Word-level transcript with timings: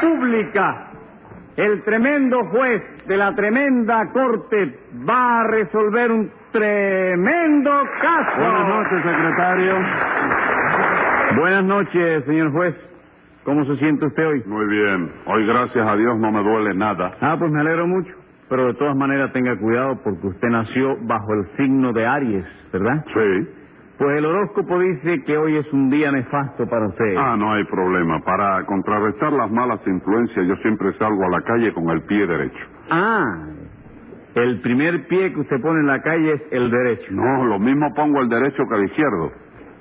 pública. 0.00 0.84
El 1.56 1.82
tremendo 1.82 2.38
juez 2.50 2.82
de 3.06 3.16
la 3.16 3.34
tremenda 3.34 4.10
corte 4.12 4.78
va 5.08 5.40
a 5.40 5.44
resolver 5.48 6.12
un 6.12 6.30
tremendo 6.52 7.70
caso. 8.00 8.40
Buenas 8.40 8.68
noches, 8.68 9.02
secretario. 9.02 9.74
Buenas 11.36 11.64
noches, 11.64 12.24
señor 12.26 12.52
juez. 12.52 12.74
¿Cómo 13.44 13.64
se 13.64 13.76
siente 13.76 14.06
usted 14.06 14.26
hoy? 14.26 14.42
Muy 14.46 14.66
bien. 14.66 15.10
Hoy, 15.26 15.46
gracias 15.46 15.86
a 15.86 15.96
Dios, 15.96 16.16
no 16.18 16.30
me 16.30 16.42
duele 16.42 16.74
nada. 16.74 17.12
Ah, 17.20 17.36
pues 17.38 17.50
me 17.50 17.60
alegro 17.60 17.86
mucho. 17.86 18.12
Pero 18.48 18.66
de 18.68 18.74
todas 18.74 18.96
maneras 18.96 19.32
tenga 19.32 19.58
cuidado 19.58 20.00
porque 20.02 20.26
usted 20.26 20.48
nació 20.48 20.96
bajo 21.02 21.34
el 21.34 21.56
signo 21.56 21.92
de 21.92 22.06
Aries, 22.06 22.46
¿verdad? 22.72 23.04
Sí. 23.12 23.48
Pues 23.98 24.16
el 24.16 24.24
horóscopo 24.26 24.78
dice 24.78 25.24
que 25.24 25.36
hoy 25.36 25.56
es 25.56 25.72
un 25.72 25.90
día 25.90 26.12
nefasto 26.12 26.68
para 26.68 26.86
usted. 26.86 27.16
Ah, 27.18 27.36
no 27.36 27.52
hay 27.52 27.64
problema. 27.64 28.20
Para 28.20 28.64
contrarrestar 28.64 29.32
las 29.32 29.50
malas 29.50 29.80
influencias, 29.86 30.46
yo 30.46 30.54
siempre 30.56 30.92
salgo 30.98 31.24
a 31.24 31.30
la 31.30 31.40
calle 31.42 31.72
con 31.72 31.90
el 31.90 32.02
pie 32.02 32.24
derecho. 32.26 32.64
Ah, 32.90 33.24
el 34.36 34.60
primer 34.60 35.08
pie 35.08 35.32
que 35.32 35.40
usted 35.40 35.60
pone 35.60 35.80
en 35.80 35.88
la 35.88 36.00
calle 36.00 36.32
es 36.34 36.42
el 36.52 36.70
derecho. 36.70 37.06
No, 37.10 37.44
lo 37.44 37.58
mismo 37.58 37.92
pongo 37.94 38.20
el 38.20 38.28
derecho 38.28 38.62
que 38.70 38.76
el 38.76 38.84
izquierdo. 38.84 39.32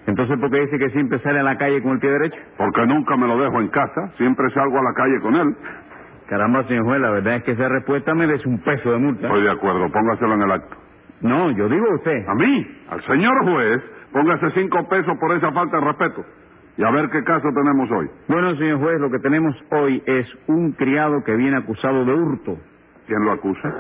Entonces, 0.08 0.40
¿por 0.40 0.50
qué 0.50 0.62
dice 0.62 0.80
que 0.80 0.90
siempre 0.90 1.20
sale 1.20 1.40
a 1.40 1.44
la 1.44 1.58
calle 1.58 1.84
con 1.84 1.92
el 1.92 2.00
pie 2.00 2.10
derecho? 2.10 2.38
Porque 2.58 2.88
nunca 2.88 3.16
me 3.18 3.28
lo 3.28 3.38
dejo 3.38 3.62
en 3.62 3.68
casa. 3.68 4.14
Siempre 4.18 4.50
salgo 4.52 4.80
a 4.80 4.84
la 4.84 4.94
calle 4.96 5.20
con 5.22 5.36
él. 5.36 5.56
Caramba, 6.28 6.64
señor 6.64 6.86
juez, 6.86 7.02
la 7.02 7.12
verdad 7.12 7.36
es 7.36 7.44
que 7.44 7.52
esa 7.52 7.70
respuesta 7.70 8.16
merece 8.16 8.50
un 8.50 8.60
peso 8.64 8.92
de 8.92 8.98
multa. 8.98 9.28
Estoy 9.28 9.44
de 9.44 9.52
acuerdo. 9.52 9.92
Póngaselo 9.92 10.34
en 10.34 10.42
el 10.42 10.52
acto. 10.52 10.76
No, 11.22 11.52
yo 11.52 11.70
digo 11.70 11.86
a 11.92 11.96
usted. 11.96 12.28
A 12.28 12.34
mí, 12.36 12.68
al 12.90 13.02
señor 13.04 13.44
juez, 13.44 13.82
póngase 14.18 14.50
cinco 14.60 14.88
pesos 14.90 15.16
por 15.20 15.32
esa 15.34 15.52
falta 15.52 15.78
de 15.78 15.86
respeto. 15.86 16.26
Y 16.78 16.84
a 16.84 16.92
ver 16.92 17.10
qué 17.10 17.24
caso 17.24 17.48
tenemos 17.54 17.90
hoy. 17.92 18.08
Bueno, 18.28 18.56
señor 18.56 18.80
juez, 18.80 19.00
lo 19.00 19.10
que 19.12 19.20
tenemos 19.20 19.56
hoy 19.72 20.02
es 20.06 20.28
un 20.48 20.72
criado 20.74 21.24
que 21.24 21.36
viene 21.36 21.58
acusado 21.58 22.04
de 22.06 22.14
hurto. 22.14 22.58
¿Quién 23.08 23.24
lo 23.24 23.32
acusa? 23.32 23.74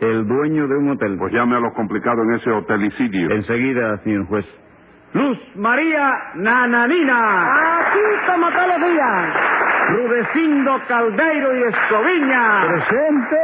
El 0.00 0.26
dueño 0.26 0.68
de 0.68 0.76
un 0.76 0.90
hotel. 0.90 1.16
Pues 1.18 1.32
llame 1.32 1.56
a 1.56 1.60
los 1.60 1.72
complicados 1.74 2.24
en 2.24 2.34
ese 2.34 2.50
hotelicidio. 2.50 3.30
Enseguida, 3.30 3.98
señor 3.98 4.26
juez. 4.26 4.44
Luz 5.14 5.38
María 5.56 6.12
Nananina. 6.34 7.78
Aquí 7.78 8.00
como 8.26 8.50
todos 8.50 8.78
los 8.78 8.90
días. 8.90 9.34
Rudecindo 9.88 10.80
Caldeiro 10.88 11.56
y 11.56 11.62
Escoviña. 11.62 12.66
Presente. 12.66 13.36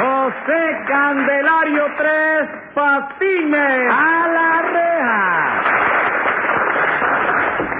José 0.00 0.78
Candelario 0.86 1.84
Tres 1.96 2.50
Patines. 2.74 3.90
A 3.90 4.28
la 4.28 4.62
reja. 4.62 5.45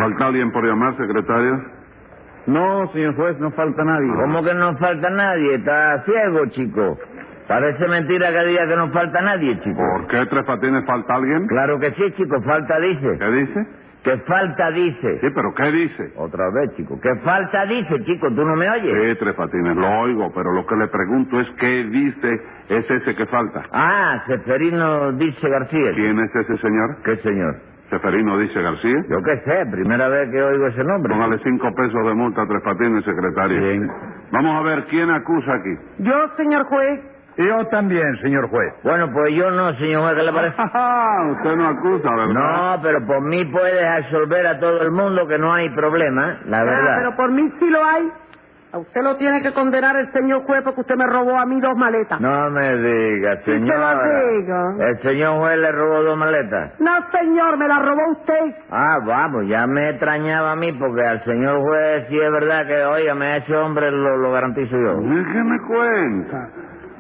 ¿Falta 0.07 0.27
alguien 0.27 0.53
por 0.53 0.65
llamar, 0.65 0.97
secretario? 0.97 1.65
No, 2.47 2.87
señor 2.93 3.17
juez, 3.17 3.41
no 3.41 3.51
falta 3.51 3.83
nadie. 3.83 4.09
¿Cómo 4.15 4.41
que 4.45 4.55
no 4.55 4.77
falta 4.77 5.11
nadie? 5.11 5.57
Está 5.57 6.05
ciego, 6.05 6.47
chico. 6.51 6.97
Parece 7.49 7.89
mentira 7.89 8.31
que 8.31 8.45
diga 8.47 8.69
que 8.69 8.77
no 8.77 8.91
falta 8.93 9.21
nadie, 9.21 9.59
chico. 9.63 9.77
¿Por 9.77 10.07
qué 10.07 10.25
Tres 10.27 10.45
Patines 10.45 10.85
falta 10.87 11.17
alguien? 11.17 11.49
Claro 11.49 11.81
que 11.81 11.91
sí, 11.91 12.13
chico. 12.17 12.41
Falta 12.43 12.79
dice. 12.79 13.19
¿Qué 13.19 13.31
dice? 13.33 13.67
Que 14.05 14.17
falta 14.19 14.71
dice. 14.71 15.19
Sí, 15.23 15.27
pero 15.35 15.53
¿qué 15.57 15.73
dice? 15.73 16.13
Otra 16.15 16.51
vez, 16.51 16.77
chico. 16.77 17.01
Que 17.01 17.17
falta 17.25 17.67
dice, 17.67 18.05
chico. 18.05 18.29
¿Tú 18.29 18.45
no 18.45 18.55
me 18.55 18.71
oyes? 18.71 18.95
Sí, 19.11 19.19
Tres 19.19 19.35
Patines, 19.35 19.75
lo 19.77 19.89
oigo, 20.03 20.33
pero 20.33 20.53
lo 20.53 20.65
que 20.67 20.77
le 20.77 20.87
pregunto 20.87 21.41
es 21.41 21.51
qué 21.59 21.83
dice 21.83 22.41
es 22.69 22.89
ese 22.89 23.13
que 23.17 23.27
falta. 23.27 23.65
Ah, 23.73 24.23
Seferino 24.29 25.11
dice 25.15 25.49
García. 25.49 25.91
¿Quién 25.97 26.17
es 26.21 26.33
ese 26.33 26.59
señor? 26.59 26.97
¿Qué 27.05 27.17
señor? 27.17 27.57
Seferino 27.91 28.37
dice 28.39 28.61
García. 28.61 29.05
Yo 29.09 29.23
qué 29.23 29.37
sé. 29.45 29.67
Primera 29.71 30.09
vez 30.09 30.31
que 30.31 30.43
oigo 30.43 30.67
ese 30.67 30.83
nombre. 30.85 31.13
Póngale 31.13 31.39
cinco 31.45 31.73
pesos 31.75 32.05
de 32.07 32.15
multa 32.15 32.43
a 32.43 32.47
Tres 32.47 32.63
Patines, 32.63 33.05
secretario. 33.05 33.61
Bien. 33.61 33.89
Vamos 34.33 34.57
a 34.57 34.63
ver 34.63 34.85
quién 34.87 35.11
acusa 35.11 35.55
aquí. 35.55 35.75
Yo, 35.99 36.15
señor 36.37 36.65
juez. 36.65 37.01
Yo 37.39 37.67
también, 37.67 38.17
señor 38.23 38.49
juez. 38.49 38.73
Bueno, 38.83 39.11
pues 39.13 39.35
yo 39.35 39.51
no, 39.51 39.73
señor 39.75 40.03
juez. 40.03 40.15
¿Qué 40.17 40.23
le 40.23 40.33
parece? 40.33 40.55
Ah, 40.59 41.19
usted 41.37 41.55
no 41.57 41.69
acusa, 41.69 42.11
¿verdad? 42.11 42.33
No, 42.33 42.83
pero 42.83 43.07
por 43.07 43.21
mí 43.23 43.45
puedes 43.45 43.85
absolver 43.85 44.47
a 44.47 44.59
todo 44.59 44.83
el 44.83 44.91
mundo 44.91 45.27
que 45.29 45.39
no 45.39 45.53
hay 45.53 45.69
problema, 45.71 46.39
la 46.47 46.61
Ah, 46.61 46.65
verdad. 46.65 46.95
pero 46.99 47.17
por 47.17 47.31
mí 47.31 47.53
sí 47.61 47.69
lo 47.71 47.85
hay. 47.85 48.11
A 48.73 48.79
usted 48.79 49.01
lo 49.03 49.17
tiene 49.17 49.43
que 49.43 49.53
condenar 49.55 49.97
el 49.97 50.13
señor 50.13 50.43
juez 50.45 50.63
porque 50.63 50.81
usted 50.81 50.97
me 50.97 51.07
robó 51.07 51.39
a 51.39 51.47
mí 51.47 51.61
dos 51.61 51.77
maletas. 51.77 52.21
No 52.21 52.51
me 52.51 52.77
diga, 52.77 53.37
Sí, 53.39 53.45
te 53.45 53.59
lo 53.61 53.63
digo. 53.63 54.83
El 54.83 54.99
señor 55.03 55.39
juez 55.39 55.59
le 55.59 55.73
robó 55.73 56.03
dos 56.03 56.19
maletas. 56.19 56.73
No, 56.81 56.91
señor, 57.13 57.57
me 57.59 57.69
la 57.69 57.79
robó 57.79 58.11
usted. 58.13 58.55
Ah, 58.71 58.99
vamos, 59.07 59.47
ya 59.47 59.67
me 59.67 59.91
extrañaba 59.91 60.53
a 60.53 60.57
mí 60.57 60.73
porque 60.73 61.03
al 61.07 61.25
señor 61.25 61.61
juez 61.61 62.07
sí 62.09 62.19
es 62.19 62.33
verdad 62.33 62.67
que, 62.67 62.85
oígame, 62.85 63.37
ese 63.39 63.57
hombre 63.57 63.91
lo, 63.91 64.17
lo 64.19 64.33
garantizo 64.33 64.77
yo. 64.77 65.01
Déjeme 65.01 65.59
cuenta. 65.67 66.49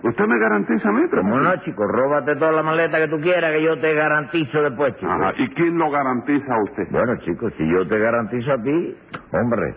¿Usted 0.02 0.24
me 0.26 0.38
garantiza 0.38 0.88
a 0.88 0.92
mí, 0.92 1.08
Como 1.10 1.40
no, 1.40 1.56
chico, 1.64 1.84
róbate 1.84 2.36
toda 2.36 2.52
la 2.52 2.62
maleta 2.62 2.96
que 2.98 3.08
tú 3.08 3.20
quieras 3.20 3.50
que 3.52 3.62
yo 3.62 3.78
te 3.80 3.92
garantizo 3.92 4.62
después, 4.62 4.94
chico. 4.96 5.10
Ajá. 5.10 5.32
¿Y 5.36 5.48
quién 5.54 5.76
lo 5.76 5.90
garantiza 5.90 6.54
a 6.54 6.62
usted? 6.62 6.84
Bueno, 6.92 7.16
chico, 7.24 7.50
si 7.58 7.68
yo 7.68 7.86
te 7.88 7.98
garantizo 7.98 8.52
a 8.52 8.62
ti, 8.62 8.96
hombre, 9.32 9.74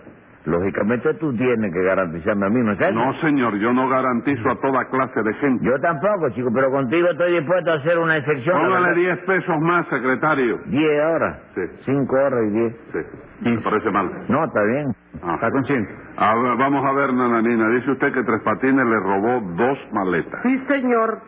lógicamente 0.49 1.13
tú 1.15 1.33
tienes 1.35 1.71
que 1.73 1.83
garantizarme 1.83 2.45
a 2.47 2.49
mí, 2.49 2.59
¿no 2.61 2.73
es 2.73 2.81
eso? 2.81 2.91
No, 2.91 3.13
señor, 3.21 3.55
yo 3.57 3.71
no 3.73 3.87
garantizo 3.87 4.49
a 4.49 4.55
toda 4.59 4.85
clase 4.89 5.21
de 5.23 5.33
gente. 5.35 5.65
Yo 5.65 5.79
tampoco, 5.79 6.29
chico, 6.31 6.49
pero 6.53 6.71
contigo 6.71 7.07
estoy 7.09 7.33
dispuesto 7.39 7.71
a 7.71 7.75
hacer 7.75 7.97
una 7.97 8.17
excepción. 8.17 8.55
Póngale 8.57 8.87
verdad. 8.87 8.95
10 8.95 9.17
pesos 9.25 9.59
más, 9.61 9.87
secretario. 9.87 10.59
Diez 10.65 11.01
horas. 11.05 11.37
Sí. 11.55 11.61
Cinco 11.85 12.15
horas 12.15 12.39
y 12.47 12.49
diez. 12.51 12.75
Sí. 12.91 12.99
Me 13.49 13.57
parece 13.61 13.89
mal. 13.91 14.11
No, 14.27 14.43
está 14.45 14.63
bien. 14.63 14.87
Ah. 15.23 15.35
¿Está 15.35 15.51
consciente? 15.51 15.91
A 16.17 16.35
ver, 16.35 16.57
vamos 16.57 16.85
a 16.85 16.91
ver, 16.93 17.13
nananina. 17.13 17.69
Dice 17.69 17.91
usted 17.91 18.13
que 18.13 18.23
Tres 18.23 18.41
Patines 18.43 18.85
le 18.85 18.99
robó 18.99 19.41
dos 19.55 19.77
maletas. 19.93 20.41
Sí, 20.43 20.57
señor. 20.67 21.19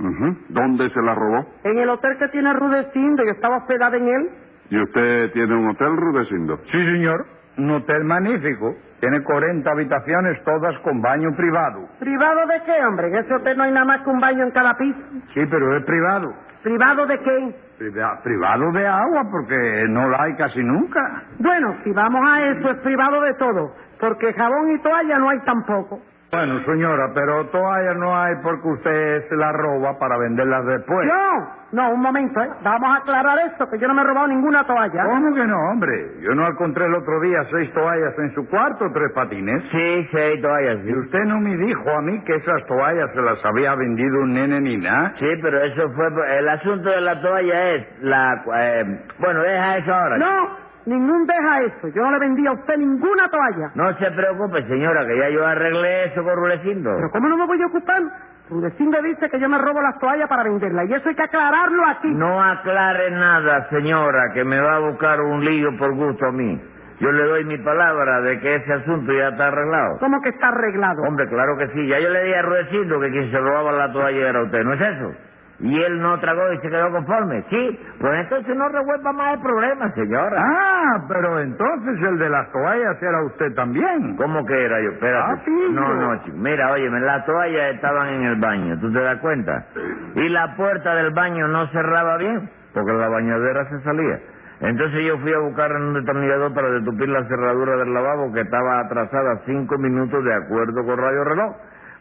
Ujú. 0.00 0.36
¿Dónde 0.50 0.90
se 0.90 1.02
las 1.02 1.16
robó? 1.16 1.46
En 1.64 1.78
el 1.78 1.88
hotel 1.88 2.16
que 2.18 2.28
tiene 2.28 2.52
Rudecindo, 2.52 3.24
yo 3.24 3.30
estaba 3.32 3.58
hospedada 3.58 3.96
en 3.96 4.08
él. 4.08 4.28
¿Y 4.70 4.78
usted 4.82 5.32
tiene 5.32 5.54
un 5.56 5.68
hotel, 5.70 5.96
Rudecindo? 5.96 6.58
Sí, 6.70 6.78
señor. 6.84 7.24
Un 7.58 7.70
hotel 7.70 8.04
magnífico. 8.04 8.74
Tiene 9.00 9.22
40 9.22 9.70
habitaciones, 9.70 10.42
todas 10.44 10.76
con 10.80 11.00
baño 11.00 11.30
privado. 11.36 11.88
¿Privado 12.00 12.46
de 12.46 12.62
qué, 12.64 12.84
hombre? 12.84 13.08
En 13.08 13.16
ese 13.16 13.34
hotel 13.34 13.56
no 13.56 13.64
hay 13.64 13.72
nada 13.72 13.84
más 13.86 14.00
que 14.02 14.10
un 14.10 14.20
baño 14.20 14.44
en 14.44 14.50
cada 14.52 14.74
piso. 14.76 14.98
Sí, 15.34 15.40
pero 15.50 15.76
es 15.76 15.84
privado. 15.84 16.32
¿Privado 16.62 17.06
de 17.06 17.18
qué? 17.20 17.54
Priva- 17.78 18.20
privado 18.24 18.72
de 18.72 18.86
agua, 18.86 19.22
porque 19.30 19.84
no 19.88 20.08
la 20.08 20.22
hay 20.24 20.34
casi 20.34 20.60
nunca. 20.62 21.22
Bueno, 21.38 21.76
si 21.84 21.92
vamos 21.92 22.20
a 22.28 22.42
eso, 22.48 22.70
es 22.70 22.78
privado 22.78 23.20
de 23.20 23.34
todo. 23.34 23.72
Porque 24.00 24.32
jabón 24.32 24.70
y 24.72 24.78
toalla 24.82 25.18
no 25.18 25.28
hay 25.28 25.38
tampoco. 25.44 26.00
Bueno, 26.30 26.60
señora, 26.66 27.10
pero 27.14 27.46
toallas 27.46 27.96
no 27.96 28.14
hay 28.14 28.34
porque 28.42 28.68
usted 28.68 29.28
se 29.30 29.36
las 29.36 29.52
roba 29.54 29.98
para 29.98 30.18
venderlas 30.18 30.66
después. 30.66 31.08
¿Yo? 31.08 31.48
No, 31.72 31.90
un 31.90 32.00
momento, 32.00 32.40
¿eh? 32.42 32.50
Vamos 32.62 32.90
a 32.90 32.96
aclarar 33.00 33.38
esto, 33.46 33.68
que 33.70 33.78
yo 33.78 33.88
no 33.88 33.94
me 33.94 34.02
he 34.02 34.04
robado 34.04 34.28
ninguna 34.28 34.66
toalla. 34.66 35.04
¿Cómo 35.04 35.34
que 35.34 35.44
no, 35.46 35.56
hombre? 35.70 36.12
Yo 36.20 36.34
no 36.34 36.46
encontré 36.46 36.84
el 36.84 36.94
otro 36.94 37.20
día 37.20 37.44
seis 37.50 37.72
toallas 37.72 38.18
en 38.18 38.34
su 38.34 38.46
cuarto, 38.48 38.90
tres 38.92 39.10
patines. 39.14 39.62
Sí, 39.70 40.08
sí, 40.10 40.42
toallas, 40.42 40.78
sí. 40.82 40.90
Y 40.90 40.94
usted 40.98 41.24
no 41.24 41.40
me 41.40 41.56
dijo 41.56 41.90
a 41.90 42.02
mí 42.02 42.20
que 42.24 42.36
esas 42.36 42.66
toallas 42.66 43.10
se 43.14 43.22
las 43.22 43.42
había 43.44 43.74
vendido 43.74 44.20
un 44.20 44.34
nene 44.34 44.60
ni 44.60 44.76
nada. 44.76 45.14
Sí, 45.18 45.28
pero 45.40 45.62
eso 45.62 45.90
fue... 45.92 46.38
El 46.38 46.48
asunto 46.48 46.90
de 46.90 47.00
la 47.00 47.20
toalla 47.22 47.70
es 47.70 48.02
la... 48.02 48.44
eh, 48.54 49.00
bueno, 49.18 49.40
deja 49.42 49.76
eso 49.78 49.94
ahora. 49.94 50.18
No, 50.18 50.67
ningún 50.88 51.26
deja 51.26 51.60
eso. 51.62 51.88
Yo 51.88 52.02
no 52.02 52.12
le 52.12 52.18
vendí 52.18 52.46
a 52.46 52.52
usted 52.52 52.76
ninguna 52.76 53.28
toalla. 53.28 53.70
No 53.74 53.94
se 53.96 54.10
preocupe, 54.10 54.66
señora, 54.66 55.06
que 55.06 55.18
ya 55.18 55.28
yo 55.30 55.46
arreglé 55.46 56.06
eso 56.06 56.24
con 56.24 56.34
Rulecindo. 56.34 56.90
Pero 56.96 57.10
¿cómo 57.10 57.28
no 57.28 57.36
me 57.36 57.46
voy 57.46 57.62
a 57.62 57.66
ocupar? 57.66 58.02
Rudecindo 58.50 59.02
dice 59.02 59.28
que 59.28 59.38
yo 59.38 59.48
me 59.48 59.58
robo 59.58 59.82
las 59.82 59.98
toallas 59.98 60.28
para 60.28 60.42
venderlas. 60.42 60.88
Y 60.88 60.94
eso 60.94 61.08
hay 61.08 61.14
que 61.14 61.22
aclararlo 61.22 61.84
aquí. 61.86 62.08
No 62.10 62.42
aclare 62.42 63.10
nada, 63.10 63.68
señora, 63.68 64.32
que 64.32 64.44
me 64.44 64.58
va 64.60 64.76
a 64.76 64.78
buscar 64.80 65.20
un 65.20 65.44
lío 65.44 65.76
por 65.76 65.94
gusto 65.94 66.26
a 66.26 66.32
mí. 66.32 66.60
Yo 67.00 67.12
le 67.12 67.22
doy 67.24 67.44
mi 67.44 67.58
palabra 67.58 68.20
de 68.22 68.40
que 68.40 68.56
ese 68.56 68.72
asunto 68.72 69.12
ya 69.12 69.28
está 69.28 69.48
arreglado. 69.48 69.98
¿Cómo 70.00 70.20
que 70.20 70.30
está 70.30 70.48
arreglado? 70.48 71.02
Hombre, 71.06 71.28
claro 71.28 71.56
que 71.58 71.68
sí. 71.68 71.86
Ya 71.86 72.00
yo 72.00 72.08
le 72.08 72.24
di 72.24 72.34
a 72.34 72.42
Rudecindo 72.42 72.98
que 73.00 73.10
quien 73.10 73.30
se 73.30 73.38
robaba 73.38 73.70
la 73.72 73.92
toalla 73.92 74.30
era 74.30 74.42
usted, 74.42 74.64
¿no 74.64 74.72
es 74.72 74.80
eso? 74.80 75.12
Y 75.60 75.82
él 75.82 76.00
no 76.00 76.20
tragó 76.20 76.52
y 76.52 76.58
se 76.58 76.70
quedó 76.70 76.90
conforme. 76.92 77.42
Sí, 77.50 77.80
pues 78.00 78.20
entonces 78.20 78.56
no 78.56 78.68
revuelva 78.68 79.12
más 79.12 79.34
el 79.34 79.40
problema, 79.40 79.90
señora. 79.92 80.36
Ah, 80.38 81.04
pero 81.08 81.40
entonces 81.40 82.00
el 82.00 82.18
de 82.18 82.28
las 82.30 82.52
toallas 82.52 83.02
era 83.02 83.24
usted 83.24 83.54
también. 83.54 84.16
¿Cómo 84.16 84.46
que 84.46 84.64
era 84.64 84.80
yo? 84.80 84.90
Espérate. 84.90 85.32
Ah, 85.32 85.42
sí, 85.44 85.66
no, 85.72 85.94
no, 85.94 86.22
chico. 86.22 86.36
Mira, 86.36 86.70
óyeme, 86.70 87.00
las 87.00 87.26
toallas 87.26 87.74
estaban 87.74 88.08
en 88.08 88.22
el 88.22 88.36
baño, 88.36 88.78
¿tú 88.80 88.92
te 88.92 89.00
das 89.00 89.18
cuenta? 89.18 89.66
Y 90.14 90.28
la 90.28 90.54
puerta 90.56 90.94
del 90.94 91.10
baño 91.10 91.48
no 91.48 91.66
cerraba 91.68 92.18
bien, 92.18 92.48
porque 92.72 92.92
la 92.92 93.08
bañadera 93.08 93.68
se 93.68 93.80
salía. 93.82 94.20
Entonces 94.60 95.04
yo 95.06 95.18
fui 95.18 95.32
a 95.32 95.38
buscar 95.38 95.70
en 95.70 95.82
un 95.82 95.94
destornillador 95.94 96.52
para 96.52 96.70
detupir 96.70 97.08
la 97.08 97.24
cerradura 97.28 97.76
del 97.76 97.94
lavabo 97.94 98.32
que 98.32 98.40
estaba 98.40 98.80
atrasada 98.80 99.40
cinco 99.46 99.76
minutos 99.78 100.24
de 100.24 100.34
acuerdo 100.34 100.84
con 100.84 100.98
Radio 100.98 101.24
Reloj. 101.24 101.56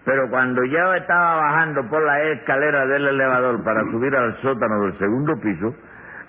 Pero 0.08 0.30
cuando 0.30 0.64
yo 0.64 0.94
estaba 0.94 1.36
bajando 1.36 1.84
por 1.90 2.02
la 2.02 2.22
escalera 2.32 2.86
del 2.86 3.08
elevador 3.10 3.62
para 3.62 3.82
subir 3.92 4.16
al 4.16 4.38
sótano 4.42 4.84
del 4.84 4.98
segundo 4.98 5.34
piso, 5.42 5.76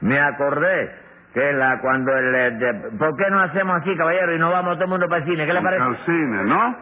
me 0.01 0.19
acordé 0.21 1.07
Que 1.33 1.53
la 1.53 1.79
cuando 1.81 2.11
el... 2.17 2.35
eh, 2.35 2.51
de- 2.59 2.99
¿Por 2.99 3.15
qué 3.17 3.31
no 3.31 3.39
hacemos 3.41 3.77
así, 3.81 3.95
caballero, 3.97 4.35
y 4.35 4.39
no 4.41 4.51
vamos 4.51 4.75
todo 4.75 4.85
el 4.85 4.91
mundo 4.91 5.07
para 5.09 5.23
el 5.23 5.29
cine? 5.31 5.47
¿Qué 5.47 5.53
le 5.53 5.63
parece? 5.63 5.83
Al 5.83 5.97
cine, 6.07 6.45
¿no? 6.45 6.77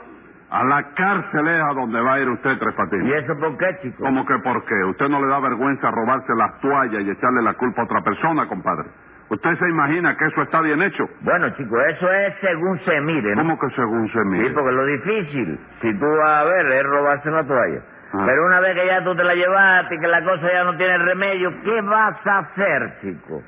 A 0.49 0.65
la 0.65 0.95
cárcel 0.95 1.49
es 1.49 1.63
a 1.63 1.75
donde 1.75 2.01
va 2.01 2.15
a 2.15 2.21
ir 2.21 2.29
usted, 2.31 2.57
Tres 2.59 2.73
¿Y 2.73 2.77
Patines. 2.79 3.25
eso 3.25 3.37
por 3.39 3.59
qué, 3.59 3.67
chico? 3.83 4.05
¿Cómo 4.05 4.25
que 4.25 4.39
por 4.39 4.65
qué? 4.65 4.75
¿Usted 4.85 5.09
no 5.11 5.21
le 5.21 5.27
da 5.29 5.41
vergüenza 5.41 5.91
robarse 5.91 6.33
las 6.35 6.61
toallas 6.61 7.03
y 7.03 7.11
echarle 7.11 7.43
la 7.43 7.53
culpa 7.55 7.83
a 7.83 7.85
otra 7.85 8.01
persona, 8.03 8.47
compadre? 8.47 8.89
¿Usted 9.29 9.59
se 9.59 9.69
imagina 9.69 10.17
que 10.17 10.25
eso 10.27 10.43
está 10.43 10.61
bien 10.61 10.81
hecho? 10.83 11.05
Bueno, 11.23 11.49
chico, 11.57 11.81
eso 11.81 12.13
es 12.13 12.35
según 12.41 12.79
se 12.85 13.01
mire, 13.01 13.35
¿no? 13.35 13.43
¿Cómo 13.43 13.59
que 13.59 13.71
según 13.75 14.07
se 14.09 14.23
Sí, 14.23 14.29
mire? 14.29 14.51
porque 14.51 14.73
lo 14.73 14.85
difícil, 14.87 15.59
si 15.81 15.95
tú 15.99 16.07
vas 16.07 16.43
a 16.43 16.45
ver, 16.45 16.67
es 16.67 16.83
robarse 16.85 17.31
la 17.31 17.43
toalla. 17.45 17.81
Ah. 18.13 18.23
Pero 18.25 18.47
una 18.47 18.61
vez 18.61 18.75
que 18.77 18.87
ya 18.87 19.03
tú 19.03 19.17
te 19.17 19.25
la 19.25 19.35
llevaste 19.35 19.97
y 19.97 19.99
que 19.99 20.07
la 20.07 20.23
cosa 20.23 20.53
ya 20.53 20.63
no 20.65 20.77
tiene 20.77 20.97
remedio, 20.99 21.53
¿qué 21.65 21.81
vas 21.83 22.25
a 22.25 22.39
hacer, 22.39 22.93
chico? 23.01 23.43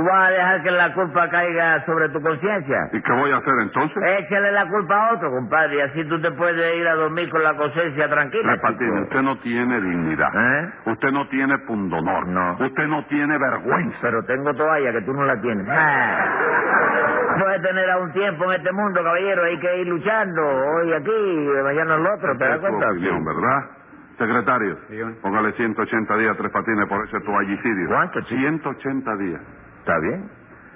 ¿Tú 0.00 0.06
vas 0.06 0.28
a 0.28 0.30
dejar 0.30 0.62
que 0.62 0.70
la 0.70 0.94
culpa 0.94 1.28
caiga 1.28 1.84
sobre 1.84 2.08
tu 2.08 2.22
conciencia? 2.22 2.88
¿Y 2.90 3.02
qué 3.02 3.12
voy 3.12 3.30
a 3.32 3.36
hacer 3.36 3.52
entonces? 3.60 4.02
Échale 4.20 4.50
la 4.52 4.66
culpa 4.66 4.94
a 4.96 5.12
otro, 5.12 5.30
compadre, 5.30 5.76
y 5.76 5.80
así 5.82 6.04
tú 6.08 6.18
te 6.22 6.30
puedes 6.30 6.74
ir 6.76 6.88
a 6.88 6.94
dormir 6.94 7.28
con 7.28 7.42
la 7.42 7.54
conciencia 7.54 8.08
tranquila, 8.08 8.42
Tres 8.48 8.60
Patines, 8.62 8.92
chico. 8.94 9.02
usted 9.02 9.20
no 9.22 9.38
tiene 9.40 9.78
dignidad. 9.78 10.30
¿Eh? 10.34 10.70
Usted 10.86 11.10
no 11.12 11.28
tiene 11.28 11.58
pundonor. 11.66 12.26
No. 12.28 12.56
Usted 12.64 12.86
no 12.86 13.04
tiene 13.08 13.36
vergüenza. 13.36 13.98
Pero 14.00 14.24
tengo 14.24 14.54
toalla 14.54 14.90
que 14.92 15.02
tú 15.02 15.12
no 15.12 15.24
la 15.24 15.38
tienes. 15.38 15.66
Ah. 15.68 17.36
Puedes 17.38 17.60
tener 17.60 17.90
a 17.90 17.98
un 17.98 18.12
tiempo 18.12 18.44
en 18.46 18.52
este 18.58 18.72
mundo, 18.72 19.02
caballero, 19.04 19.44
hay 19.44 19.58
que 19.60 19.80
ir 19.82 19.86
luchando, 19.86 20.42
hoy 20.42 20.92
aquí, 20.94 21.48
mañana 21.62 21.94
el 21.96 22.06
otro, 22.06 22.38
¿te 22.38 22.44
das 22.44 22.54
Es 22.54 22.60
cuenta? 22.60 22.88
opinión, 22.90 23.22
¿verdad? 23.22 23.70
Secretario, 24.16 24.76
Dígame. 24.88 25.12
póngale 25.22 25.52
180 25.52 26.16
días 26.16 26.34
a 26.34 26.38
Tres 26.38 26.52
Patines 26.52 26.86
por 26.88 27.04
ese 27.06 27.20
toallicidio. 27.20 27.88
¿Cuánto, 27.88 28.20
chico? 28.22 28.40
180 28.40 29.16
días. 29.16 29.40
Está 29.80 29.98
bien. 30.00 30.28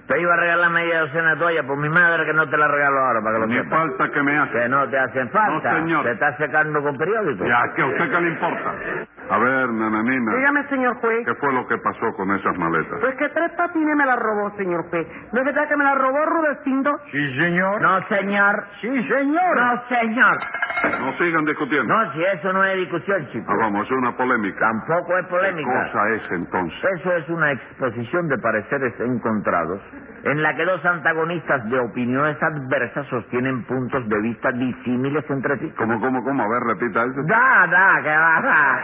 Te 0.06 0.20
iba 0.20 0.34
a 0.34 0.36
regalar 0.36 0.70
media 0.70 1.00
docena 1.00 1.30
de 1.34 1.36
toallas 1.40 1.64
por 1.64 1.78
mi 1.78 1.88
madre 1.88 2.26
que 2.26 2.34
no 2.34 2.46
te 2.50 2.58
la 2.58 2.68
regalo 2.68 2.98
ahora 3.00 3.20
para 3.22 3.34
que 3.36 3.40
lo 3.40 3.46
Ni 3.46 3.54
sepas. 3.56 3.70
falta 3.78 4.10
que 4.10 4.22
me 4.22 4.38
hace. 4.38 4.52
Que 4.52 4.68
no 4.68 4.88
te 4.90 4.98
hacen 4.98 5.30
falta. 5.30 5.72
No, 5.72 5.78
señor. 5.78 6.04
Te 6.04 6.12
estás 6.12 6.36
secando 6.36 6.82
con 6.82 6.98
periódico. 6.98 7.44
Ya, 7.46 7.72
que 7.74 7.82
a 7.82 7.86
usted 7.86 8.10
qué 8.10 8.20
le 8.20 8.28
importa. 8.28 8.74
A 9.30 9.38
ver, 9.38 9.68
nananina, 9.70 10.34
Dígame, 10.34 10.64
señor 10.68 10.94
juez. 10.96 11.24
¿qué 11.26 11.34
fue 11.36 11.52
lo 11.52 11.66
que 11.66 11.78
pasó 11.78 12.12
con 12.16 12.30
esas 12.32 12.56
maletas? 12.58 12.98
Pues 13.00 13.14
que 13.16 13.28
tres 13.30 13.50
patines 13.52 13.96
me 13.96 14.04
la 14.06 14.16
robó, 14.16 14.50
señor 14.56 14.84
juez. 14.90 15.06
¿No 15.32 15.38
es 15.40 15.44
verdad 15.46 15.68
que 15.68 15.76
me 15.76 15.84
la 15.84 15.94
robó 15.94 16.24
Rudecindo? 16.26 16.90
Sí, 17.10 17.38
señor. 17.40 17.80
No, 17.80 18.02
señor. 18.08 18.64
Sí, 18.80 18.88
señor. 19.08 19.56
No, 19.56 19.82
señor. 19.88 20.38
No 21.00 21.12
sigan 21.16 21.44
discutiendo. 21.46 21.94
No, 21.94 22.12
si 22.12 22.22
eso 22.22 22.52
no 22.52 22.62
es 22.64 22.76
discusión, 22.76 23.26
chico. 23.32 23.46
Ah, 23.50 23.56
vamos, 23.58 23.86
es 23.86 23.92
una 23.92 24.14
polémica. 24.16 24.58
Tampoco 24.60 25.16
es 25.18 25.24
¿Qué 25.24 25.30
polémica. 25.30 25.70
cosa 25.90 26.08
es 26.10 26.22
entonces? 26.30 26.84
Eso 27.00 27.12
es 27.14 27.28
una 27.30 27.52
exposición 27.52 28.28
de 28.28 28.38
pareceres 28.38 28.92
encontrados 29.00 29.80
en 30.24 30.42
la 30.42 30.54
que 30.54 30.64
dos 30.64 30.84
antagonistas 30.84 31.64
de 31.70 31.78
opiniones 31.80 32.36
adversas 32.42 33.06
sostienen 33.08 33.64
puntos 33.64 34.06
de 34.08 34.20
vista 34.20 34.50
disímiles 34.52 35.24
entre 35.30 35.58
sí. 35.58 35.72
¿Cómo, 35.78 35.98
cómo, 36.00 36.22
cómo? 36.22 36.42
A 36.42 36.48
ver, 36.48 36.62
repita 36.64 37.04
eso. 37.04 37.22
Da, 37.24 37.66
da, 37.66 38.02
que 38.02 38.08
va, 38.16 38.40
da. 38.42 38.78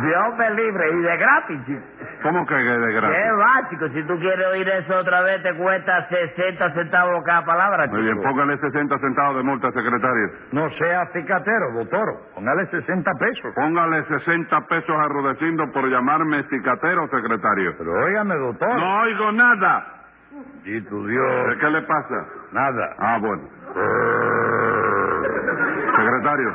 Dios 0.00 0.36
me 0.38 0.50
libre 0.54 0.90
y 0.90 1.00
de 1.02 1.16
gratis, 1.16 1.66
chico. 1.66 1.82
¿Cómo 2.22 2.46
que 2.46 2.54
de 2.54 2.62
¿Qué 2.86 2.92
gratis? 2.94 3.16
va, 3.38 3.68
chico? 3.68 3.88
Si 3.88 4.02
tú 4.04 4.18
quieres 4.18 4.46
oír 4.46 4.68
eso 4.68 4.96
otra 4.96 5.20
vez, 5.22 5.42
te 5.42 5.54
cuesta 5.54 6.08
60 6.08 6.72
centavos 6.72 7.22
cada 7.24 7.44
palabra, 7.44 7.84
chico. 7.84 7.96
Muy 7.96 8.04
bien, 8.04 8.22
póngale 8.22 8.56
60 8.58 8.98
centavos 8.98 9.36
de 9.36 9.42
multa, 9.42 9.70
secretario. 9.72 10.30
No 10.52 10.70
sea 10.70 11.06
cicatero, 11.12 11.72
doctor. 11.74 12.08
Póngale 12.34 12.66
60 12.66 13.10
pesos. 13.18 13.54
Póngale 13.54 14.04
60 14.04 14.60
pesos 14.66 14.96
a 14.98 15.08
Rudecindo 15.08 15.70
por 15.72 15.86
llamarme 15.88 16.42
cicatero, 16.44 17.08
secretario. 17.08 17.74
Pero 17.76 17.92
óigame, 17.92 18.34
doctor. 18.36 18.74
No 18.74 19.00
oigo 19.02 19.32
nada. 19.32 19.86
Y 20.64 20.80
tu 20.82 21.06
Dios. 21.06 21.48
¿De 21.48 21.58
qué 21.58 21.70
le 21.70 21.82
pasa? 21.82 22.26
Nada. 22.52 22.94
Ah, 22.98 23.18
bueno. 23.20 23.42
Secretario, 25.96 26.52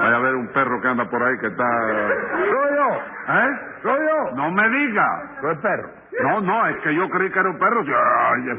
vaya 0.00 0.16
a 0.16 0.20
ver 0.20 0.34
un 0.34 0.48
perro 0.48 0.80
que 0.80 0.88
anda 0.88 1.04
por 1.08 1.22
ahí 1.22 1.38
que 1.38 1.46
está... 1.46 1.64
Soy 1.64 2.76
yo. 2.76 3.34
¿Eh? 3.34 3.58
Soy 3.82 3.98
yo. 4.06 4.36
No 4.36 4.50
me 4.50 4.68
diga. 4.68 5.22
Soy 5.40 5.56
perro. 5.56 5.88
No, 6.22 6.40
no, 6.40 6.66
es 6.68 6.76
que 6.78 6.94
yo 6.94 7.08
creí 7.10 7.30
que 7.30 7.38
era 7.38 7.50
un 7.50 7.58
perro. 7.58 7.82
Yo, 7.82 7.94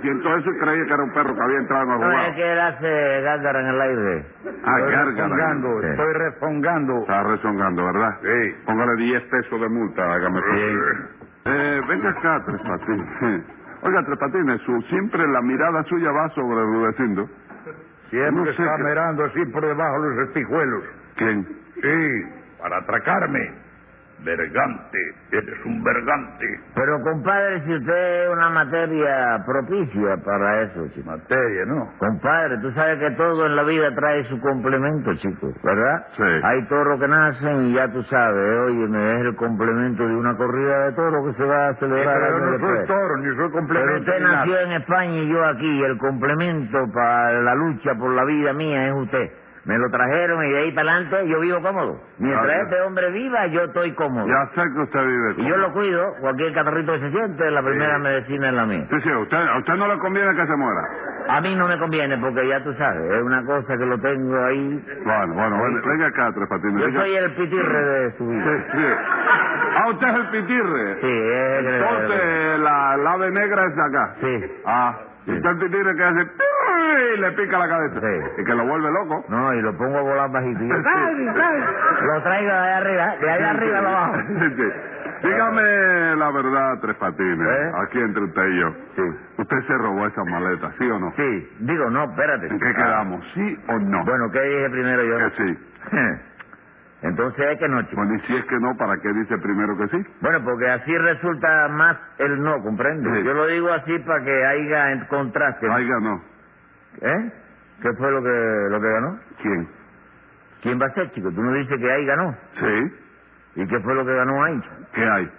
siento 0.02 0.36
eso 0.38 0.50
y 0.52 0.58
creí 0.60 0.86
que 0.86 0.94
era 0.94 1.04
un 1.04 1.12
perro 1.12 1.36
que 1.36 1.42
había 1.42 1.58
entrado 1.58 1.84
en 1.84 1.92
el 1.92 2.00
No, 2.00 2.22
es 2.22 2.36
que 2.36 2.52
él 2.52 2.60
hace 2.60 3.22
gárgara 3.22 3.60
en 3.62 3.68
el 3.68 3.82
aire. 3.82 4.26
Ah, 4.64 4.80
estoy 4.80 4.92
gárgara. 4.92 5.06
rezongando. 5.06 5.82
Sí. 5.82 5.88
Estoy 5.88 6.14
rezongando. 6.14 6.98
Está 7.02 7.24
rezongando, 7.24 7.86
¿verdad? 7.86 8.18
Sí. 8.22 8.56
Póngale 8.66 8.96
10 8.98 9.24
pesos 9.24 9.62
de 9.62 9.70
multa, 9.70 10.14
hágame 10.14 10.42
favor. 10.42 11.08
Eh, 11.46 11.82
venga 11.88 12.10
acá, 12.10 12.44
Tres 12.46 12.62
Patines. 12.62 13.44
Oiga, 13.82 14.04
Tres 14.06 14.20
Patines, 14.20 14.62
su, 14.62 14.82
siempre 14.90 15.28
la 15.28 15.42
mirada 15.42 15.84
suya 15.84 16.12
va 16.12 16.30
sobre 16.30 16.62
Rudecindo. 16.62 17.30
Siempre 18.10 18.32
No 18.32 18.46
sé 18.46 18.52
está 18.52 18.76
qué- 18.78 18.84
mirando 18.84 19.26
así 19.26 19.46
por 19.52 19.66
debajo 19.66 20.02
de 20.02 20.16
los 20.16 20.28
espejuelos. 20.28 20.84
¿Quién? 21.16 21.48
Sí, 21.76 22.34
para 22.62 22.78
atracarme. 22.78 23.52
Vergante. 24.24 24.98
Eres 25.32 25.66
un 25.66 25.84
vergante. 25.84 26.46
Pero, 26.74 27.02
compadre, 27.04 27.62
si 27.66 27.74
usted 27.76 28.24
es 28.26 28.30
una 28.30 28.50
materia 28.50 29.44
propicia 29.46 30.18
para 30.26 30.64
eso, 30.64 30.88
chico. 30.96 31.08
Materia, 31.12 31.66
¿no? 31.66 31.90
Compadre, 32.00 32.58
tú 32.60 32.72
sabes 32.72 32.98
que 33.00 33.12
todo 33.12 33.46
en 33.46 33.56
la 33.56 33.64
vida 33.64 33.94
trae 33.96 34.24
su 34.26 34.40
complemento, 34.42 35.14
chico, 35.16 35.54
¿verdad? 35.64 36.08
Sí. 36.18 36.24
Hay 36.44 36.64
toros 36.68 37.00
que 37.00 37.08
nacen 37.08 37.66
y 37.66 37.74
ya 37.74 37.88
tú 37.92 38.02
sabes, 38.04 38.60
oye, 38.66 38.88
me 38.88 39.20
es 39.20 39.26
el 39.28 39.36
complemento 39.36 40.08
de 40.08 40.16
una 40.16 40.36
corrida 40.36 40.86
de 40.86 40.92
toros 40.94 41.28
que 41.28 41.34
se 41.42 41.46
va 41.48 41.68
a 41.70 41.74
celebrar 41.76 42.20
Pero 42.20 42.36
años 42.38 42.42
no 42.42 42.48
soy 42.68 42.78
después. 42.78 42.88
toro, 42.88 43.18
ni 43.18 43.26
soy 43.28 43.36
Pero 43.38 43.52
complemento. 43.52 44.00
usted 44.00 44.18
ni 44.18 44.24
nada. 44.24 44.38
nació 44.38 44.60
en 44.60 44.72
España 44.74 45.14
y 45.18 45.30
yo 45.30 45.46
aquí, 45.46 45.68
y 45.80 45.84
el 45.84 45.98
complemento 46.00 46.78
para 46.94 47.42
la 47.42 47.56
lucha 47.56 47.92
por 47.96 48.12
la 48.14 48.26
vida 48.26 48.54
mía 48.54 48.88
es 48.88 48.94
usted. 48.96 49.32
Me 49.68 49.78
lo 49.78 49.90
trajeron 49.90 50.46
y 50.46 50.50
de 50.54 50.60
ahí 50.60 50.72
para 50.72 50.92
adelante 50.94 51.28
yo 51.28 51.40
vivo 51.42 51.62
cómodo. 51.62 52.00
Mientras 52.20 52.62
este 52.64 52.82
hombre 52.82 53.12
viva, 53.12 53.48
yo 53.48 53.64
estoy 53.66 53.92
cómodo. 53.96 54.26
Ya 54.26 54.46
sé 54.56 54.62
que 54.74 54.80
usted 54.80 55.06
vive 55.06 55.32
Y 55.32 55.36
con- 55.36 55.46
yo 55.46 55.58
lo 55.58 55.74
cuido, 55.74 56.14
cualquier 56.22 56.54
catarrito 56.54 56.94
que 56.94 57.00
se 57.02 57.12
siente, 57.12 57.52
la 57.52 57.62
primera 57.62 58.00
medicina 58.00 58.48
es 58.48 58.54
la 58.54 58.66
mía. 58.66 58.88
Sí, 58.90 59.02
sí, 59.02 59.10
a 59.10 59.20
usted, 59.20 59.38
a 59.38 59.58
usted 59.60 59.74
no 59.76 59.88
le 59.94 60.00
conviene 60.00 60.34
que 60.36 60.48
se 60.48 60.56
muera. 60.56 60.82
A 61.30 61.42
mí 61.42 61.54
no 61.56 61.68
me 61.68 61.78
conviene 61.80 62.18
porque 62.18 62.48
ya 62.48 62.64
tú 62.64 62.74
sabes, 62.76 63.12
es 63.12 63.22
una 63.22 63.44
cosa 63.46 63.78
que 63.78 63.86
lo 63.86 64.00
tengo 64.00 64.46
ahí. 64.46 64.86
Bueno, 65.04 65.34
bueno, 65.34 65.58
bueno, 65.58 65.82
venga 65.86 66.08
acá, 66.08 66.32
Tres 66.34 66.48
Patines. 66.48 66.80
Yo 66.80 66.86
venga. 66.88 67.02
soy 67.02 67.16
el 67.16 67.32
pitirre 67.36 67.84
de 67.86 68.12
su 68.18 68.26
vida. 68.28 68.44
Sí, 68.46 68.64
sí. 68.72 68.86
Ah, 69.76 69.90
usted 69.90 70.08
es 70.08 70.16
el 70.16 70.28
pitirre. 70.30 70.96
Sí, 71.02 71.08
es 71.08 71.60
el- 71.60 71.76
Entonces, 71.76 72.60
la, 72.62 72.98
la 72.98 73.12
ave 73.12 73.32
negra 73.32 73.66
es 73.66 73.76
de 73.76 73.82
acá. 73.84 74.16
Sí. 74.22 74.62
Ah, 74.66 74.98
y 75.26 75.32
usted 75.34 75.50
el 75.50 75.58
pitirre 75.58 75.96
que 75.98 76.04
hace... 76.06 76.20
y 77.16 77.18
le 77.20 77.32
pica 77.34 77.58
la 77.58 77.68
cabeza. 77.68 78.00
Sí. 78.00 78.42
Y 78.42 78.46
que 78.46 78.54
lo 78.54 78.66
vuelve 78.66 78.92
loco. 78.92 79.26
No, 79.30 79.54
y 79.54 79.62
lo 79.62 79.78
pongo 79.78 79.98
a 79.98 80.02
volar 80.02 80.32
bajito. 80.32 80.64
Y 80.64 80.68
yo. 80.68 80.76
Lo 80.76 82.24
traigo 82.24 82.52
de 82.52 82.58
allá 82.58 82.78
arriba, 82.78 83.16
de 83.20 83.30
allá 83.30 83.50
arriba 83.52 83.82
lo 83.82 83.92
bajo. 83.92 84.14
Dígame 85.24 86.16
la 86.16 86.32
verdad, 86.32 86.80
Tres 86.82 86.96
Patines, 86.98 87.48
¿Eh? 87.48 87.72
aquí 87.84 88.00
entre 88.00 88.24
usted 88.24 88.48
y 88.50 88.60
yo. 88.60 88.70
Sí. 88.96 89.02
¿Usted 89.40 89.58
se 89.66 89.78
robó 89.78 90.06
esa 90.06 90.24
maleta, 90.26 90.72
sí 90.78 90.90
o 90.90 91.00
no? 91.00 91.12
Sí, 91.16 91.50
digo, 91.60 91.90
no, 91.90 92.04
espérate. 92.04 92.48
¿En 92.48 92.60
qué 92.60 92.74
quedamos, 92.74 93.26
sí 93.34 93.60
o 93.68 93.80
no? 93.80 94.06
Bueno, 94.06 94.30
¿qué 94.32 94.42
dije 94.42 94.70
primero 94.70 95.04
yo? 95.04 95.18
Que 95.18 95.32
sí. 95.44 95.60
Entonces 97.02 97.46
es 97.52 97.60
que 97.60 97.68
no, 97.68 97.82
chico. 97.84 97.96
Bueno, 97.96 98.16
y 98.16 98.20
si 98.22 98.36
es 98.36 98.46
que 98.46 98.60
no, 98.60 98.76
¿para 98.78 98.98
qué 98.98 99.14
dice 99.14 99.38
primero 99.38 99.78
que 99.78 99.88
sí? 99.90 100.06
Bueno, 100.22 100.44
porque 100.44 100.68
así 100.70 100.98
resulta 100.98 101.68
más 101.70 101.98
el 102.18 102.42
no, 102.42 102.62
¿comprende? 102.64 103.10
Sí. 103.20 103.24
Yo 103.24 103.34
lo 103.34 103.48
digo 103.48 103.72
así 103.72 103.98
para 104.00 104.24
que 104.24 104.46
haya 104.46 104.92
en 104.94 105.06
contraste. 105.06 105.68
Ahí 105.72 105.88
ganó. 105.88 106.22
¿Eh? 107.02 107.32
¿Qué 107.82 107.94
fue 107.94 108.12
lo 108.12 108.24
que, 108.24 108.68
lo 108.70 108.82
que 108.82 108.90
ganó? 108.92 109.20
¿Quién? 109.42 109.68
¿Quién 110.62 110.82
va 110.82 110.88
a 110.88 110.94
ser, 110.94 111.12
chico? 111.12 111.32
Tú 111.32 111.42
no 111.44 111.54
dices 111.54 111.78
que 111.80 111.92
ahí 111.92 112.06
ganó. 112.06 112.36
Sí. 112.60 112.94
¿Y 113.62 113.68
qué 113.68 113.80
fue 113.82 113.94
lo 113.96 114.06
que 114.06 114.14
ganó 114.14 114.44
ahí? 114.44 114.62
¿Qué 114.94 115.04
hay? 115.04 115.32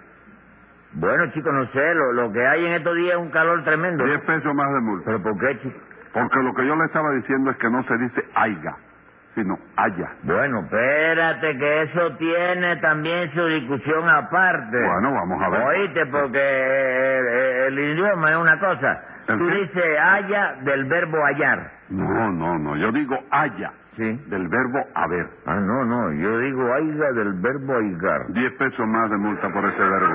Bueno, 0.93 1.31
chico, 1.33 1.51
no 1.51 1.65
sé, 1.67 1.93
lo, 1.93 2.13
lo 2.13 2.31
que 2.31 2.45
hay 2.47 2.65
en 2.65 2.73
estos 2.73 2.95
días 2.95 3.13
es 3.15 3.19
un 3.21 3.29
calor 3.29 3.63
tremendo. 3.63 4.03
Diez 4.05 4.21
pesos 4.21 4.53
más 4.55 4.73
de 4.73 4.79
multa. 4.81 5.05
¿Pero 5.05 5.21
por 5.21 5.37
qué, 5.39 5.59
chico? 5.59 5.79
Porque 6.13 6.39
lo 6.41 6.53
que 6.55 6.65
yo 6.65 6.75
le 6.75 6.85
estaba 6.85 7.11
diciendo 7.11 7.51
es 7.51 7.57
que 7.57 7.69
no 7.69 7.83
se 7.83 7.97
dice 7.97 8.25
aiga, 8.33 8.75
sino 9.35 9.59
haya. 9.75 10.09
Bueno, 10.23 10.61
espérate, 10.61 11.57
que 11.57 11.81
eso 11.83 12.15
tiene 12.17 12.77
también 12.77 13.31
su 13.33 13.45
discusión 13.45 14.09
aparte. 14.09 14.77
Bueno, 14.83 15.13
vamos 15.13 15.43
a 15.43 15.49
ver. 15.49 15.61
Oíste, 15.61 16.05
porque 16.07 17.17
el, 17.67 17.77
el 17.77 17.79
idioma 17.95 18.31
es 18.31 18.37
una 18.37 18.59
cosa. 18.59 19.03
¿El 19.29 19.37
Tú 19.39 19.47
dices 19.47 19.83
haya 20.01 20.55
del 20.61 20.85
verbo 20.85 21.17
hallar. 21.25 21.71
No, 21.89 22.31
no, 22.31 22.57
no. 22.59 22.75
Yo 22.77 22.91
digo 22.91 23.15
haya, 23.31 23.71
Sí. 23.95 24.03
del 24.27 24.47
verbo 24.47 24.79
haber. 24.95 25.27
Ah, 25.45 25.55
no, 25.59 25.83
no, 25.85 26.11
yo 26.13 26.39
digo 26.39 26.73
haiga 26.73 27.11
del 27.13 27.33
verbo 27.33 27.75
haigar. 27.77 28.27
Diez 28.29 28.51
pesos 28.53 28.87
más 28.87 29.09
de 29.09 29.17
multa 29.17 29.49
por 29.49 29.65
ese 29.65 29.79
verbo. 29.83 30.13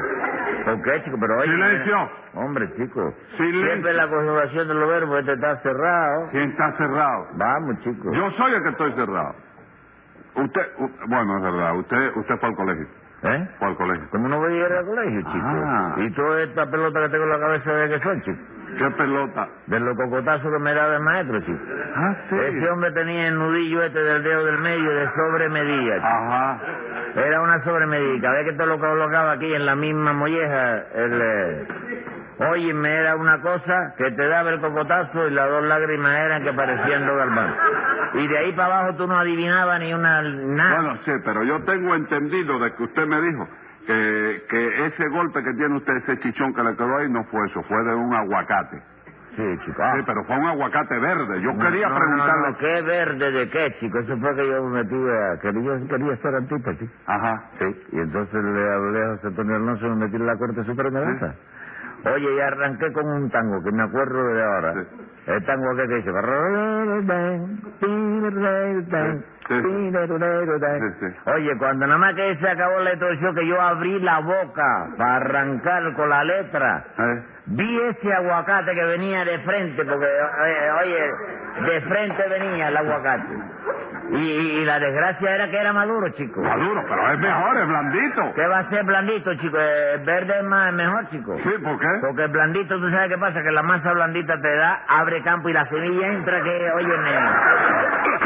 ¿Por 0.65 0.83
qué, 0.83 1.03
chico? 1.05 1.17
Pero 1.21 1.39
oye... 1.39 1.53
Silencio. 1.53 2.11
Hombre, 2.35 2.73
chico. 2.77 3.15
Silencio. 3.37 3.67
Siempre 3.67 3.93
la 3.93 4.09
conjugación 4.09 4.69
de 4.69 4.75
los 4.75 4.89
verbos, 4.89 5.19
este 5.21 5.33
está 5.35 5.57
cerrado. 5.59 6.29
¿Quién 6.31 6.51
está 6.51 6.73
cerrado? 6.79 7.27
Vamos, 7.35 7.79
chico. 7.81 8.13
Yo 8.15 8.31
soy 8.33 8.53
el 8.55 8.63
que 8.63 8.69
estoy 8.71 8.93
cerrado. 8.93 9.35
Usted, 10.37 10.63
u- 10.79 10.91
bueno, 11.09 11.37
es 11.37 11.43
verdad, 11.45 11.77
usted, 11.77 12.17
usted 12.17 12.37
fue 12.39 12.49
al 12.49 12.57
colegio. 12.57 12.87
¿Eh? 13.23 13.49
Fue 13.59 13.69
al 13.69 13.77
colegio. 13.77 14.07
¿Cómo 14.11 14.29
no 14.29 14.39
voy 14.39 14.53
a 14.53 14.57
ir 14.67 14.73
al 14.73 14.85
colegio, 14.85 15.21
chico? 15.21 15.47
Ah. 15.47 15.95
Y 15.99 16.11
toda 16.13 16.43
esta 16.43 16.71
pelota 16.71 17.01
que 17.03 17.09
tengo 17.11 17.25
en 17.25 17.31
la 17.31 17.39
cabeza 17.39 17.73
de 17.73 17.89
que 17.89 18.01
son, 18.03 18.21
chico. 18.23 18.39
¿Qué 18.79 18.91
pelota? 18.97 19.49
De 19.67 19.81
los 19.81 19.97
cocotazos 19.97 20.53
que 20.53 20.59
me 20.59 20.75
daba 20.75 20.97
el 20.97 21.03
maestro, 21.03 21.41
chico. 21.41 21.59
Ah, 21.95 22.15
sí. 22.29 22.37
Ese 22.37 22.71
hombre 22.71 22.91
tenía 22.93 23.29
el 23.29 23.39
nudillo 23.39 23.83
este 23.83 23.99
del 24.01 24.23
dedo 24.23 24.45
del 24.47 24.59
medio 24.59 24.91
de 24.91 25.09
sobremedida, 25.15 25.95
chico. 25.97 26.07
Ajá. 26.07 26.61
Era 27.15 27.41
una 27.41 27.63
sobremedida. 27.65 28.21
Cada 28.21 28.35
vez 28.39 28.51
que 28.51 28.57
te 28.57 28.67
lo 28.67 28.79
colocaba 28.79 29.33
aquí 29.33 29.55
en 29.55 29.67
la 29.67 29.75
misma 29.75 30.13
molleja, 30.13 30.77
el... 30.95 31.21
Eh... 31.23 31.67
Óyeme, 32.37 32.93
era 32.93 33.15
una 33.15 33.41
cosa 33.41 33.95
que 33.97 34.11
te 34.11 34.27
daba 34.27 34.51
el 34.51 34.61
cocotazo 34.61 35.29
y 35.29 35.31
las 35.31 35.49
dos 35.49 35.63
lágrimas 35.65 36.17
eran 36.19 36.43
que 36.43 36.53
parecían 36.53 37.07
dos 37.07 37.17
galvanes. 37.17 37.55
Y 38.15 38.27
de 38.27 38.39
ahí 38.39 38.53
para 38.53 38.79
abajo 38.79 38.97
tú 38.97 39.07
no 39.07 39.17
adivinabas 39.17 39.79
ni 39.79 39.95
una... 39.95 40.21
nada. 40.23 40.75
Bueno, 40.75 40.99
sí, 41.05 41.13
pero 41.25 41.45
yo 41.45 41.63
tengo 41.63 41.95
entendido 41.95 42.59
de 42.59 42.75
que 42.75 42.83
usted 42.83 43.07
me 43.07 43.21
dijo 43.21 43.49
que, 43.87 44.43
que 44.49 44.87
ese 44.87 45.09
golpe 45.09 45.43
que 45.43 45.53
tiene 45.55 45.77
usted, 45.77 45.97
ese 45.97 46.19
chichón 46.21 46.55
que 46.55 46.63
le 46.63 46.77
quedó 46.77 46.97
ahí, 46.97 47.11
no 47.11 47.25
fue 47.25 47.47
eso, 47.47 47.63
fue 47.65 47.83
de 47.85 47.95
un 47.95 48.15
aguacate. 48.15 48.83
Sí, 49.37 49.43
chico. 49.65 49.83
Sí, 49.97 50.03
pero 50.07 50.25
fue 50.25 50.37
un 50.39 50.47
aguacate 50.47 50.97
verde. 50.99 51.41
Yo 51.43 51.59
quería 51.59 51.89
no, 51.89 51.97
preguntarle... 51.97 52.43
No, 52.43 52.51
no, 52.51 52.59
¿qué 52.59 52.83
verde 52.83 53.33
de 53.33 53.51
qué, 53.51 53.77
chico? 53.81 53.99
Eso 53.99 54.17
fue 54.17 54.35
que 54.37 54.47
yo 54.47 54.63
me 54.65 54.83
metí 54.83 54.95
a... 54.95 55.41
Que 55.41 55.53
yo 55.53 55.89
quería 55.89 56.17
ser 56.19 56.35
chico. 56.47 56.71
Ajá. 57.07 57.43
Sí, 57.59 57.65
y 57.93 57.99
entonces 57.99 58.45
le 58.45 58.73
hablé 58.73 59.03
a 59.03 59.09
José 59.17 59.27
Antonio 59.27 59.57
Alonso 59.57 59.87
y 59.87 59.91
me 59.91 59.97
metí 59.97 60.17
en 60.17 60.27
la 60.27 60.37
Corte 60.37 60.63
Suprema 60.65 61.01
de 61.01 61.17
esa. 61.17 61.35
Oye, 62.15 62.35
y 62.35 62.41
arranqué 62.41 62.93
con 62.93 63.07
un 63.07 63.31
tango 63.31 63.63
que 63.65 63.73
me 63.73 63.83
acuerdo 63.83 64.25
de 64.35 64.43
ahora. 64.45 64.75
Sí. 64.75 64.81
El 65.27 65.45
tango 65.45 65.75
que 65.75 65.87
dice... 65.89 66.11
Sí, 69.49 69.55
sí. 71.01 71.31
Oye, 71.31 71.57
cuando 71.59 71.87
nada 71.87 71.99
más 71.99 72.15
que 72.15 72.37
se 72.37 72.49
acabó 72.49 72.81
la 72.81 72.93
introducción 72.95 73.35
que 73.35 73.47
yo 73.47 73.61
abrí 73.61 74.01
la 74.01 74.21
boca 74.21 74.89
para 74.97 75.17
arrancar 75.17 75.93
con 75.95 76.09
la 76.09 76.25
letra, 76.25 76.85
¿Eh? 76.99 77.23
vi 77.47 77.81
ese 77.83 78.13
aguacate 78.13 78.75
que 78.75 78.85
venía 78.85 79.25
de 79.25 79.39
frente, 79.41 79.85
porque, 79.85 80.07
eh, 80.07 80.71
oye, 80.83 81.71
de 81.71 81.81
frente 81.83 82.29
venía 82.29 82.69
el 82.69 82.77
aguacate. 82.77 83.35
Y, 84.11 84.17
y 84.17 84.65
la 84.67 84.79
desgracia 84.79 85.35
era 85.35 85.49
que 85.51 85.57
era 85.59 85.73
maduro, 85.73 86.09
chico. 86.11 86.41
Maduro, 86.43 86.85
pero 86.89 87.13
es 87.13 87.19
mejor, 87.19 87.57
es 87.57 87.67
blandito. 87.69 88.35
¿Qué 88.35 88.47
va 88.47 88.59
a 88.59 88.69
ser 88.69 88.85
blandito, 88.85 89.35
chico? 89.37 89.59
El 89.59 90.05
verde 90.05 90.39
es 90.39 90.45
más 90.45 90.73
mejor, 90.75 91.09
chico. 91.11 91.37
Sí, 91.43 91.51
¿por 91.63 91.79
qué? 91.79 91.89
Porque 92.03 92.25
el 92.25 92.31
blandito, 92.31 92.79
¿tú 92.79 92.91
sabes 92.91 93.09
qué 93.09 93.19
pasa? 93.19 93.43
Que 93.43 93.51
la 93.51 93.63
masa 93.63 93.93
blandita 93.93 94.39
te 94.41 94.57
da, 94.57 94.83
abre 94.89 95.23
campo 95.23 95.49
y 95.49 95.55
la 95.55 95.67
semilla 95.69 96.07
entra 96.09 96.43
que, 96.43 96.71
óyeme... 96.77 97.11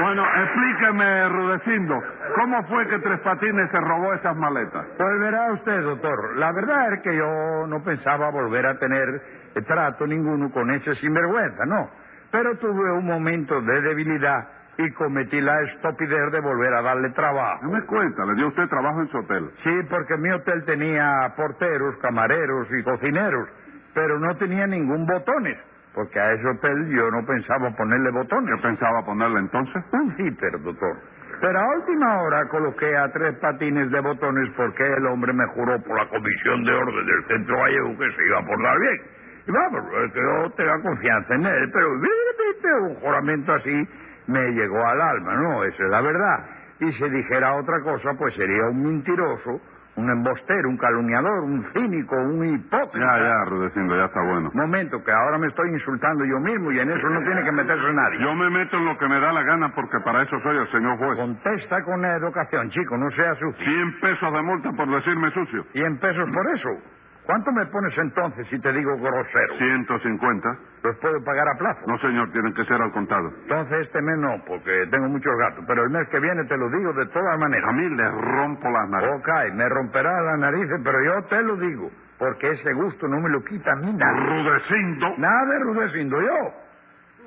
Bueno, 0.01 0.25
explíqueme, 0.43 1.29
Rudecindo, 1.29 2.01
¿cómo 2.37 2.63
fue 2.65 2.87
que 2.89 2.99
Tres 3.01 3.21
Patines 3.21 3.71
se 3.71 3.81
robó 3.81 4.15
esas 4.15 4.37
maletas? 4.37 4.87
Pues 4.97 5.21
verá 5.21 5.53
usted, 5.53 5.83
doctor, 5.83 6.37
la 6.37 6.53
verdad 6.53 6.93
es 6.95 7.03
que 7.03 7.17
yo 7.17 7.67
no 7.67 7.83
pensaba 7.83 8.31
volver 8.31 8.67
a 8.67 8.79
tener 8.79 9.21
trato 9.67 10.07
ninguno 10.07 10.51
con 10.51 10.71
ese 10.71 10.95
sinvergüenza, 10.97 11.65
no. 11.67 11.91
Pero 12.31 12.57
tuve 12.59 12.93
un 12.93 13.07
momento 13.07 13.61
de 13.61 13.81
debilidad 13.81 14.49
y 14.77 14.91
cometí 14.93 15.41
la 15.41 15.61
estupidez 15.63 16.31
de 16.31 16.41
volver 16.41 16.73
a 16.75 16.83
darle 16.83 17.11
trabajo. 17.11 17.65
No 17.65 17.71
me 17.73 17.83
cuenta, 17.83 18.25
le 18.25 18.35
dio 18.35 18.49
usted 18.49 18.69
trabajo 18.69 19.01
en 19.01 19.09
su 19.09 19.19
hotel. 19.19 19.51
Sí, 19.65 19.71
porque 19.91 20.17
mi 20.17 20.31
hotel 20.31 20.65
tenía 20.65 21.33
porteros, 21.37 21.97
camareros 21.97 22.69
y 22.71 22.85
cocineros, 22.85 23.49
pero 23.95 24.21
no 24.21 24.37
tenía 24.37 24.67
ningún 24.67 25.07
botones, 25.07 25.59
porque 25.99 26.21
a 26.21 26.33
ese 26.33 26.47
hotel 26.47 26.87
yo 26.95 27.11
no 27.11 27.27
pensaba 27.27 27.75
ponerle 27.75 28.13
botones. 28.13 28.55
¿Qué 28.55 28.63
pensaba 28.63 29.05
ponerle 29.05 29.41
entonces? 29.41 29.83
Un 29.91 30.15
zipper, 30.15 30.53
doctor. 30.63 30.97
Pero 31.41 31.59
a 31.59 31.69
última 31.75 32.23
hora 32.23 32.49
coloqué 32.49 32.97
a 32.97 33.11
tres 33.11 33.35
patines 33.39 33.91
de 33.91 33.99
botones 33.99 34.49
porque 34.57 34.87
el 34.87 35.07
hombre 35.07 35.33
me 35.33 35.45
juró 35.47 35.77
por 35.83 35.97
la 35.97 36.09
Comisión 36.09 36.63
de 36.63 36.73
Orden 36.73 37.05
del 37.05 37.25
Centro 37.27 37.59
Gallego 37.59 37.99
que 37.99 38.13
se 38.15 38.27
iba 38.27 38.39
a 38.39 38.47
portar 38.47 38.79
bien. 38.79 39.01
Y 39.49 39.51
vamos, 39.51 39.83
es 40.05 40.13
que 40.13 40.21
yo 40.21 40.51
tenga 40.51 40.83
confianza 40.83 41.35
en 41.35 41.47
él, 41.47 41.71
pero 41.73 42.85
un 42.85 42.95
juramento 42.95 43.53
así 43.55 43.89
me 44.29 44.51
llegó 44.53 44.87
al 44.87 45.01
alma, 45.01 45.35
¿no? 45.35 45.65
Esa 45.65 45.83
es 45.83 45.91
la 45.91 46.01
verdad. 46.01 46.45
Y 46.79 46.93
si 46.93 47.09
dijera 47.11 47.57
otra 47.57 47.81
cosa, 47.81 48.15
pues 48.17 48.37
sería 48.37 48.67
un 48.67 48.85
mentiroso, 48.85 49.61
un 49.99 50.11
embostero, 50.11 50.69
un 50.69 50.77
calumniador, 50.77 51.43
un 51.43 51.65
cínico, 51.73 52.15
un 52.17 52.55
hipócrita. 52.55 53.19
Ya, 53.19 53.19
ya, 53.19 53.45
Rudecindo, 53.51 53.97
ya 53.97 54.05
está 54.05 54.23
bueno. 54.23 54.51
Momento, 54.55 55.03
que 55.03 55.11
ahora 55.11 55.39
me 55.39 55.49
estoy 55.49 55.71
insultando 55.71 56.25
yo 56.25 56.39
mismo 56.39 56.71
y 56.71 56.79
en 56.79 56.91
eso 56.91 57.09
no 57.11 57.21
tiene 57.23 57.43
que 57.43 57.53
meterse 57.53 57.93
nadie. 57.93 58.21
Yo 58.21 58.35
me 58.35 58.49
meto 58.51 58.77
en 58.77 58.85
lo 58.85 58.97
que 58.97 59.09
me 59.09 59.19
da 59.19 59.33
la 59.33 59.43
gana 59.43 59.75
porque 59.75 59.99
para 60.05 60.23
eso 60.23 60.39
soy 60.41 60.57
el 60.57 60.71
señor 60.71 60.99
juez. 60.99 61.19
Contesta 61.19 61.83
con 61.83 62.05
educación, 62.05 62.71
chico, 62.71 62.97
no 62.97 63.11
sea 63.11 63.35
sucio. 63.35 63.65
100 63.65 64.01
pesos 64.01 64.33
de 64.33 64.43
multa 64.43 64.71
por 64.73 64.89
decirme 64.89 65.31
sucio. 65.33 65.65
100 65.73 65.99
pesos 65.99 66.31
por 66.33 66.47
eso. 66.55 66.98
¿Cuánto 67.29 67.53
me 67.53 67.67
pones 67.67 67.93
entonces 67.99 68.47
si 68.49 68.59
te 68.59 68.73
digo 68.73 68.97
grosero? 68.97 69.55
150. 69.59 70.49
¿Los 70.83 70.97
puedo 70.97 71.23
pagar 71.23 71.47
a 71.47 71.59
plazo? 71.59 71.81
No, 71.87 71.99
señor, 71.99 72.33
tienen 72.33 72.55
que 72.55 72.65
ser 72.65 72.81
al 72.81 72.91
contado. 72.91 73.29
Entonces 73.43 73.87
este 73.87 74.01
mes 74.01 74.17
no, 74.17 74.43
porque 74.47 74.87
tengo 74.91 75.09
muchos 75.11 75.37
gatos. 75.37 75.63
Pero 75.69 75.85
el 75.85 75.91
mes 75.91 76.09
que 76.09 76.21
viene 76.21 76.43
te 76.45 76.57
lo 76.57 76.71
digo 76.71 76.95
de 76.95 77.05
todas 77.09 77.39
maneras. 77.39 77.69
A 77.69 77.73
mí 77.73 77.87
le 77.87 78.11
rompo 78.11 78.71
las 78.71 78.89
narices. 78.89 79.15
Ok, 79.21 79.29
me 79.53 79.69
romperá 79.69 80.23
las 80.23 80.39
narices, 80.39 80.81
pero 80.83 81.05
yo 81.05 81.23
te 81.25 81.43
lo 81.43 81.57
digo. 81.57 81.91
Porque 82.19 82.51
ese 82.51 82.73
gusto 82.73 83.07
no 83.07 83.21
me 83.21 83.29
lo 83.29 83.45
quita 83.45 83.73
a 83.73 83.77
mí 83.77 83.93
nadie. 83.93 84.21
Rudecindo. 84.21 85.15
Nada 85.19 85.45
de 85.53 85.59
rudecindo 85.59 86.23
yo. 86.23 86.55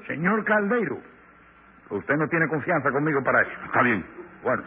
Señor 0.08 0.44
Caldeiro, 0.46 0.98
usted 1.92 2.16
no 2.18 2.28
tiene 2.28 2.48
confianza 2.48 2.90
conmigo 2.90 3.24
para 3.24 3.44
eso. 3.44 3.52
Está 3.68 3.84
bien. 3.84 4.04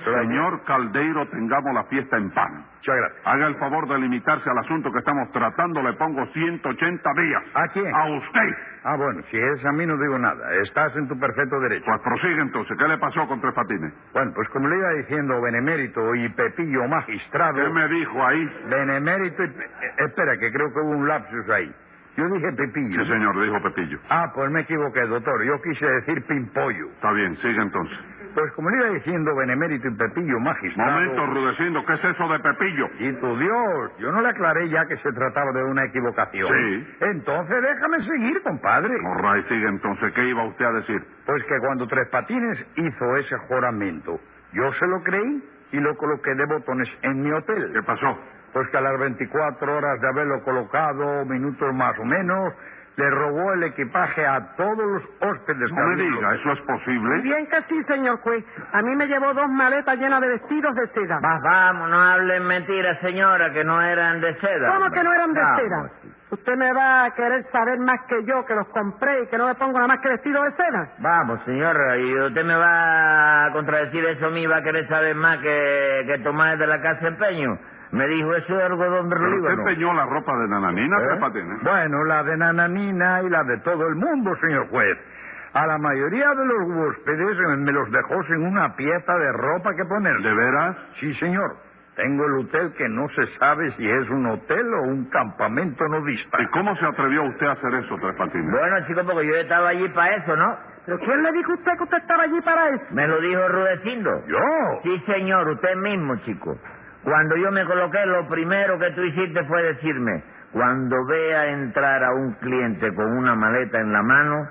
Señor 0.04 0.62
Caldeiro, 0.64 1.26
tengamos 1.28 1.74
la 1.74 1.84
fiesta 1.84 2.16
en 2.16 2.30
paz. 2.30 2.50
Muchas 2.52 2.96
gracias. 2.96 3.20
Haga 3.26 3.46
el 3.48 3.54
favor 3.56 3.88
de 3.88 3.98
limitarse 3.98 4.48
al 4.48 4.58
asunto 4.58 4.92
que 4.92 4.98
estamos 4.98 5.30
tratando. 5.32 5.82
Le 5.82 5.94
pongo 5.94 6.24
180 6.26 7.10
días. 7.14 7.42
¿A 7.54 7.68
quién? 7.68 7.94
A 7.94 8.04
usted. 8.06 8.48
Ah, 8.84 8.96
bueno, 8.96 9.22
si 9.30 9.36
es 9.38 9.64
a 9.64 9.72
mí 9.72 9.86
no 9.86 9.96
digo 9.96 10.18
nada. 10.18 10.54
Estás 10.62 10.94
en 10.96 11.08
tu 11.08 11.18
perfecto 11.18 11.58
derecho. 11.60 11.86
Pues 11.86 12.00
prosigue 12.02 12.40
entonces. 12.42 12.76
¿Qué 12.78 12.86
le 12.86 12.98
pasó 12.98 13.26
con 13.26 13.40
Tres 13.40 13.54
Patines? 13.54 13.92
Bueno, 14.12 14.32
pues 14.34 14.48
como 14.50 14.68
le 14.68 14.76
iba 14.76 14.90
diciendo, 14.90 15.40
Benemérito 15.40 16.14
y 16.14 16.28
Pepillo 16.30 16.86
Magistrado... 16.86 17.54
¿Qué 17.64 17.68
me 17.70 17.88
dijo 17.88 18.24
ahí? 18.24 18.50
Benemérito 18.68 19.42
y... 19.44 19.48
Pe- 19.48 19.64
eh, 19.64 20.04
Espera, 20.06 20.36
que 20.38 20.52
creo 20.52 20.72
que 20.72 20.80
hubo 20.80 20.90
un 20.90 21.08
lapsus 21.08 21.48
ahí. 21.50 21.74
Yo 22.16 22.28
dije 22.28 22.52
Pepillo. 22.52 23.02
Sí, 23.04 23.10
señor, 23.10 23.40
dijo 23.42 23.60
Pepillo. 23.62 23.98
Ah, 24.08 24.30
pues 24.34 24.48
me 24.50 24.60
equivoqué, 24.60 25.00
doctor. 25.06 25.42
Yo 25.44 25.60
quise 25.62 25.84
decir 25.84 26.22
Pimpollo. 26.26 26.86
Está 26.92 27.10
bien, 27.12 27.36
sigue 27.38 27.60
entonces. 27.60 27.98
Pues 28.34 28.50
como 28.52 28.68
le 28.68 28.76
iba 28.78 28.88
diciendo, 28.94 29.34
Benemérito 29.36 29.86
y 29.86 29.94
Pepillo 29.94 30.40
Magistrado... 30.40 30.90
Momento, 30.90 31.26
Rudecindo, 31.26 31.84
¿qué 31.86 31.92
es 31.94 32.04
eso 32.04 32.28
de 32.28 32.38
Pepillo? 32.40 32.88
Y 32.98 33.12
tu 33.20 33.38
Dios, 33.38 33.92
yo 33.98 34.10
no 34.10 34.20
le 34.22 34.28
aclaré 34.28 34.68
ya 34.68 34.84
que 34.86 34.96
se 34.96 35.12
trataba 35.12 35.52
de 35.52 35.62
una 35.62 35.84
equivocación. 35.84 36.48
Sí. 36.48 36.96
Entonces 37.00 37.62
déjame 37.62 38.04
seguir, 38.04 38.42
compadre. 38.42 38.92
All 39.06 39.36
right, 39.36 39.46
sigue 39.48 39.68
entonces. 39.68 40.12
¿Qué 40.14 40.24
iba 40.28 40.44
usted 40.44 40.64
a 40.64 40.72
decir? 40.72 41.00
Pues 41.26 41.44
que 41.44 41.58
cuando 41.60 41.86
Tres 41.86 42.08
Patines 42.08 42.58
hizo 42.76 43.16
ese 43.16 43.36
juramento, 43.48 44.18
yo 44.52 44.72
se 44.74 44.86
lo 44.88 45.02
creí 45.04 45.44
y 45.72 45.80
lo 45.80 45.96
coloqué 45.96 46.34
de 46.34 46.44
botones 46.46 46.88
en 47.02 47.22
mi 47.22 47.30
¿Qué 47.30 47.34
hotel. 47.36 47.84
pasó? 47.86 48.18
Pues 48.52 48.68
que 48.68 48.76
a 48.76 48.80
las 48.80 48.98
24 48.98 49.76
horas 49.76 50.00
de 50.00 50.08
haberlo 50.08 50.42
colocado, 50.42 51.24
minutos 51.24 51.74
más 51.74 51.98
o 51.98 52.04
menos, 52.04 52.52
le 52.96 53.10
robó 53.10 53.52
el 53.54 53.64
equipaje 53.64 54.24
a 54.24 54.54
todos 54.56 54.78
los 54.78 55.02
hóspedes. 55.20 55.70
No 55.72 55.86
me 55.88 55.96
diga, 55.96 56.34
¿eso 56.34 56.52
es 56.52 56.60
posible? 56.60 57.20
Bien 57.22 57.46
que 57.46 57.62
sí, 57.62 57.82
señor 57.84 58.18
juez. 58.20 58.44
A 58.72 58.82
mí 58.82 58.94
me 58.94 59.06
llevó 59.06 59.34
dos 59.34 59.48
maletas 59.48 59.98
llenas 59.98 60.20
de 60.20 60.28
vestidos 60.28 60.74
de 60.76 60.86
seda. 60.88 61.18
Vas, 61.20 61.42
vamos, 61.42 61.90
no 61.90 62.00
hablen 62.00 62.44
mentiras, 62.46 62.98
señora, 63.00 63.52
que 63.52 63.64
no 63.64 63.80
eran 63.82 64.20
de 64.20 64.34
seda. 64.36 64.68
¿Cómo 64.68 64.86
hombre. 64.86 65.00
que 65.00 65.04
no 65.04 65.12
eran 65.12 65.32
de 65.32 65.40
Vamos, 65.40 65.60
seda? 65.60 65.90
Usted 66.30 66.56
me 66.56 66.72
va 66.72 67.04
a 67.04 67.10
querer 67.14 67.44
saber 67.50 67.78
más 67.78 68.00
que 68.08 68.24
yo, 68.24 68.44
que 68.44 68.54
los 68.54 68.66
compré 68.68 69.22
y 69.22 69.26
que 69.26 69.38
no 69.38 69.46
me 69.46 69.54
pongo 69.54 69.74
nada 69.74 69.88
más 69.88 70.00
que 70.00 70.08
vestido 70.08 70.42
de 70.42 70.52
seda. 70.52 70.88
Vamos, 70.98 71.40
señora, 71.44 71.96
y 71.96 72.14
usted 72.18 72.44
me 72.44 72.56
va 72.56 73.46
a 73.46 73.52
contradecir 73.52 74.04
eso 74.04 74.26
a 74.26 74.30
mí, 74.30 74.46
va 74.46 74.56
a 74.58 74.62
querer 74.62 74.88
saber 74.88 75.14
más 75.14 75.38
que, 75.38 76.04
que 76.06 76.18
Tomás 76.20 76.58
de 76.58 76.66
la 76.66 76.80
Casa 76.80 77.08
Empeño. 77.08 77.58
Me 77.94 78.06
dijo, 78.08 78.34
eso 78.34 78.58
es 78.58 78.64
algodón 78.64 79.08
de 79.08 79.16
¿Pero 79.16 79.28
Líbano. 79.30 79.48
usted 79.48 79.58
empeñó 79.60 79.94
la 79.94 80.06
ropa 80.06 80.36
de 80.36 80.48
Nananina, 80.48 80.96
¿Eh? 80.98 81.02
Tres 81.06 81.20
Patines? 81.20 81.62
Bueno, 81.62 82.04
la 82.04 82.22
de 82.24 82.36
Nananina 82.36 83.22
y 83.22 83.30
la 83.30 83.44
de 83.44 83.58
todo 83.58 83.86
el 83.88 83.94
mundo, 83.94 84.34
señor 84.40 84.68
juez. 84.68 84.98
A 85.54 85.66
la 85.66 85.78
mayoría 85.78 86.34
de 86.34 86.44
los 86.46 86.58
huéspedes 86.68 87.38
me 87.58 87.70
los 87.72 87.90
dejó 87.92 88.22
sin 88.24 88.44
una 88.44 88.74
pieza 88.74 89.14
de 89.16 89.32
ropa 89.32 89.74
que 89.76 89.84
poner. 89.84 90.16
¿De 90.20 90.34
veras? 90.34 90.76
Sí, 90.98 91.14
señor. 91.14 91.56
Tengo 91.94 92.24
el 92.26 92.32
hotel 92.44 92.72
que 92.76 92.88
no 92.88 93.08
se 93.10 93.24
sabe 93.38 93.70
si 93.76 93.88
es 93.88 94.10
un 94.10 94.26
hotel 94.26 94.66
o 94.74 94.82
un 94.88 95.08
campamento 95.10 95.86
nudista. 95.86 96.42
¿Y 96.42 96.46
cómo 96.48 96.74
se 96.74 96.84
atrevió 96.86 97.22
usted 97.22 97.46
a 97.46 97.52
hacer 97.52 97.72
eso, 97.74 97.96
Tres 98.00 98.16
Patines? 98.16 98.50
Bueno, 98.50 98.84
chico, 98.88 99.00
porque 99.04 99.28
yo 99.28 99.34
estaba 99.36 99.68
allí 99.68 99.88
para 99.90 100.16
eso, 100.16 100.34
¿no? 100.34 100.56
¿Pero 100.86 100.98
quién 100.98 101.22
le 101.22 101.30
dijo 101.32 101.52
a 101.52 101.54
usted 101.54 101.72
que 101.78 101.84
usted 101.84 101.98
estaba 101.98 102.22
allí 102.24 102.40
para 102.40 102.68
eso? 102.70 102.84
Me 102.90 103.06
lo 103.06 103.20
dijo 103.20 103.46
Rudecindo. 103.48 104.10
¿Yo? 104.26 104.38
Sí, 104.82 105.02
señor, 105.06 105.48
usted 105.50 105.76
mismo, 105.76 106.16
chico. 106.24 106.56
Cuando 107.04 107.36
yo 107.36 107.50
me 107.52 107.64
coloqué, 107.66 108.04
lo 108.06 108.26
primero 108.28 108.78
que 108.78 108.90
tú 108.92 109.02
hiciste 109.02 109.44
fue 109.44 109.62
decirme, 109.62 110.22
cuando 110.52 110.96
vea 111.06 111.50
entrar 111.50 112.02
a 112.02 112.12
un 112.14 112.32
cliente 112.34 112.94
con 112.94 113.18
una 113.18 113.34
maleta 113.34 113.78
en 113.78 113.92
la 113.92 114.02
mano, 114.02 114.48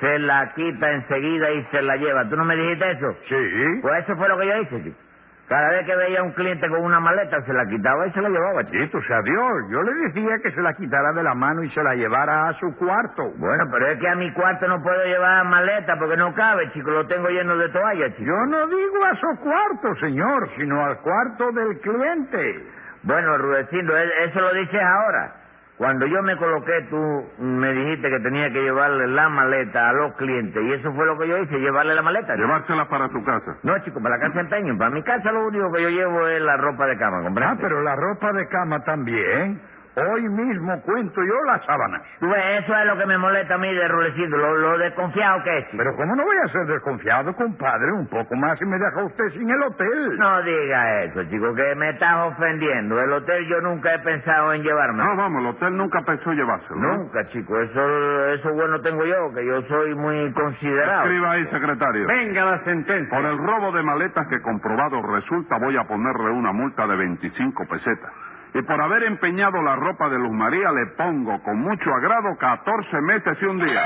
se 0.00 0.18
la 0.20 0.52
quita 0.54 0.92
enseguida 0.92 1.50
y 1.50 1.64
se 1.64 1.82
la 1.82 1.96
lleva. 1.96 2.28
¿Tú 2.28 2.36
no 2.36 2.44
me 2.44 2.54
dijiste 2.54 2.90
eso? 2.92 3.16
Sí. 3.28 3.80
Pues 3.82 4.04
eso 4.04 4.16
fue 4.16 4.28
lo 4.28 4.38
que 4.38 4.46
yo 4.46 4.56
hice, 4.62 4.82
chico. 4.84 5.05
Cada 5.48 5.70
vez 5.70 5.86
que 5.86 5.94
veía 5.94 6.20
a 6.20 6.22
un 6.24 6.32
cliente 6.32 6.68
con 6.68 6.82
una 6.82 6.98
maleta, 6.98 7.40
se 7.42 7.52
la 7.52 7.64
quitaba 7.66 8.06
y 8.08 8.10
se 8.10 8.20
la 8.20 8.28
llevaba. 8.28 8.62
Bendito 8.64 9.00
sea 9.02 9.22
Dios. 9.22 9.52
Yo 9.70 9.80
le 9.80 9.94
decía 10.06 10.38
que 10.42 10.50
se 10.50 10.60
la 10.60 10.74
quitara 10.74 11.12
de 11.12 11.22
la 11.22 11.34
mano 11.34 11.62
y 11.62 11.70
se 11.70 11.82
la 11.84 11.94
llevara 11.94 12.48
a 12.48 12.54
su 12.54 12.74
cuarto. 12.76 13.30
Bueno, 13.38 13.64
pero 13.70 13.86
es 13.86 14.00
que 14.00 14.08
a 14.08 14.16
mi 14.16 14.32
cuarto 14.32 14.66
no 14.66 14.82
puedo 14.82 15.04
llevar 15.04 15.44
maleta 15.44 15.96
porque 16.00 16.16
no 16.16 16.34
cabe, 16.34 16.72
chico. 16.72 16.90
Lo 16.90 17.06
tengo 17.06 17.28
lleno 17.28 17.56
de 17.56 17.68
toallas, 17.68 18.10
chico. 18.16 18.26
Yo 18.26 18.46
no 18.46 18.66
digo 18.66 19.04
a 19.04 19.14
su 19.14 19.40
cuarto, 19.40 19.94
señor, 20.00 20.50
sino 20.56 20.84
al 20.84 20.98
cuarto 20.98 21.52
del 21.52 21.78
cliente. 21.78 22.64
Bueno, 23.04 23.38
Rudecindo, 23.38 23.96
eso 23.96 24.40
lo 24.40 24.52
dices 24.52 24.82
ahora. 24.82 25.45
Cuando 25.78 26.06
yo 26.06 26.22
me 26.22 26.36
coloqué, 26.38 26.86
tú 26.88 26.96
me 27.38 27.70
dijiste 27.74 28.08
que 28.08 28.20
tenía 28.20 28.50
que 28.50 28.62
llevarle 28.62 29.08
la 29.08 29.28
maleta 29.28 29.90
a 29.90 29.92
los 29.92 30.14
clientes. 30.14 30.62
Y 30.62 30.72
eso 30.72 30.90
fue 30.94 31.04
lo 31.04 31.18
que 31.18 31.28
yo 31.28 31.36
hice, 31.38 31.58
llevarle 31.58 31.94
la 31.94 32.00
maleta. 32.02 32.32
chico. 32.34 32.46
Llevársela 32.46 32.88
para 32.88 33.08
tu 33.10 33.22
casa. 33.24 33.56
No, 33.62 33.78
chico, 33.84 34.00
para 34.02 34.16
la 34.16 34.22
casa 34.22 34.34
de 34.36 34.40
empeño. 34.40 34.78
Para 34.78 34.90
mi 34.90 35.02
casa 35.02 35.30
lo 35.32 35.46
único 35.46 35.70
que 35.72 35.82
yo 35.82 35.90
llevo 35.90 36.26
es 36.28 36.40
la 36.40 36.56
ropa 36.56 36.86
de 36.86 36.96
cama, 36.96 37.18
Ah, 37.20 37.22
¿comprendes? 37.24 37.58
pero 37.60 37.82
la 37.82 37.94
ropa 37.94 38.32
de 38.32 38.48
cama 38.48 38.84
también. 38.84 39.60
Hoy 39.96 40.28
mismo 40.28 40.78
cuento 40.82 41.22
yo 41.24 41.42
las 41.46 41.64
sábanas. 41.64 42.02
Ves, 42.20 42.62
eso 42.62 42.76
es 42.76 42.84
lo 42.84 42.98
que 42.98 43.06
me 43.06 43.16
molesta 43.16 43.54
a 43.54 43.58
mí 43.58 43.72
de 43.72 43.88
Rudecindo, 43.88 44.36
lo, 44.36 44.54
lo 44.54 44.76
desconfiado 44.76 45.42
que 45.42 45.56
es. 45.56 45.66
Pero 45.74 45.96
¿cómo 45.96 46.14
no 46.14 46.22
voy 46.22 46.36
a 46.44 46.48
ser 46.48 46.66
desconfiado, 46.66 47.34
compadre? 47.34 47.92
Un 47.92 48.06
poco 48.06 48.36
más 48.36 48.60
y 48.60 48.66
me 48.66 48.76
deja 48.78 49.02
usted 49.04 49.30
sin 49.30 49.48
el 49.48 49.62
hotel. 49.62 50.18
No 50.18 50.42
diga 50.42 51.02
eso, 51.04 51.24
chico, 51.30 51.54
que 51.54 51.74
me 51.76 51.90
estás 51.90 52.14
ofendiendo. 52.26 53.00
El 53.00 53.10
hotel 53.10 53.46
yo 53.46 53.62
nunca 53.62 53.94
he 53.94 53.98
pensado 54.00 54.52
en 54.52 54.62
llevarme. 54.62 55.02
No, 55.02 55.16
vamos, 55.16 55.40
el 55.40 55.48
hotel 55.48 55.74
nunca 55.74 56.02
pensó 56.02 56.30
llevárselo. 56.32 56.78
¿no? 56.78 56.96
Nunca, 56.98 57.26
chico. 57.28 57.58
Eso, 57.58 58.28
eso 58.34 58.52
bueno 58.52 58.78
tengo 58.82 59.02
yo, 59.02 59.32
que 59.32 59.46
yo 59.46 59.62
soy 59.62 59.94
muy 59.94 60.30
considerado. 60.32 61.04
Escriba 61.04 61.30
ahí, 61.32 61.46
secretario. 61.46 62.06
Venga 62.06 62.44
la 62.44 62.64
sentencia. 62.64 63.16
Por 63.16 63.24
el 63.24 63.38
robo 63.38 63.72
de 63.72 63.82
maletas 63.82 64.26
que 64.28 64.42
comprobado 64.42 65.00
resulta, 65.00 65.56
voy 65.56 65.74
a 65.78 65.84
ponerle 65.84 66.30
una 66.32 66.52
multa 66.52 66.86
de 66.86 66.96
25 66.96 67.64
pesetas. 67.66 68.25
Y 68.56 68.62
por 68.62 68.80
haber 68.80 69.02
empeñado 69.02 69.60
la 69.60 69.76
ropa 69.76 70.08
de 70.08 70.18
Luz 70.18 70.32
María, 70.32 70.72
le 70.72 70.86
pongo 70.96 71.42
con 71.42 71.58
mucho 71.60 71.92
agrado 71.92 72.34
14 72.38 73.00
meses 73.02 73.36
y 73.42 73.44
un 73.44 73.58
día. 73.58 73.82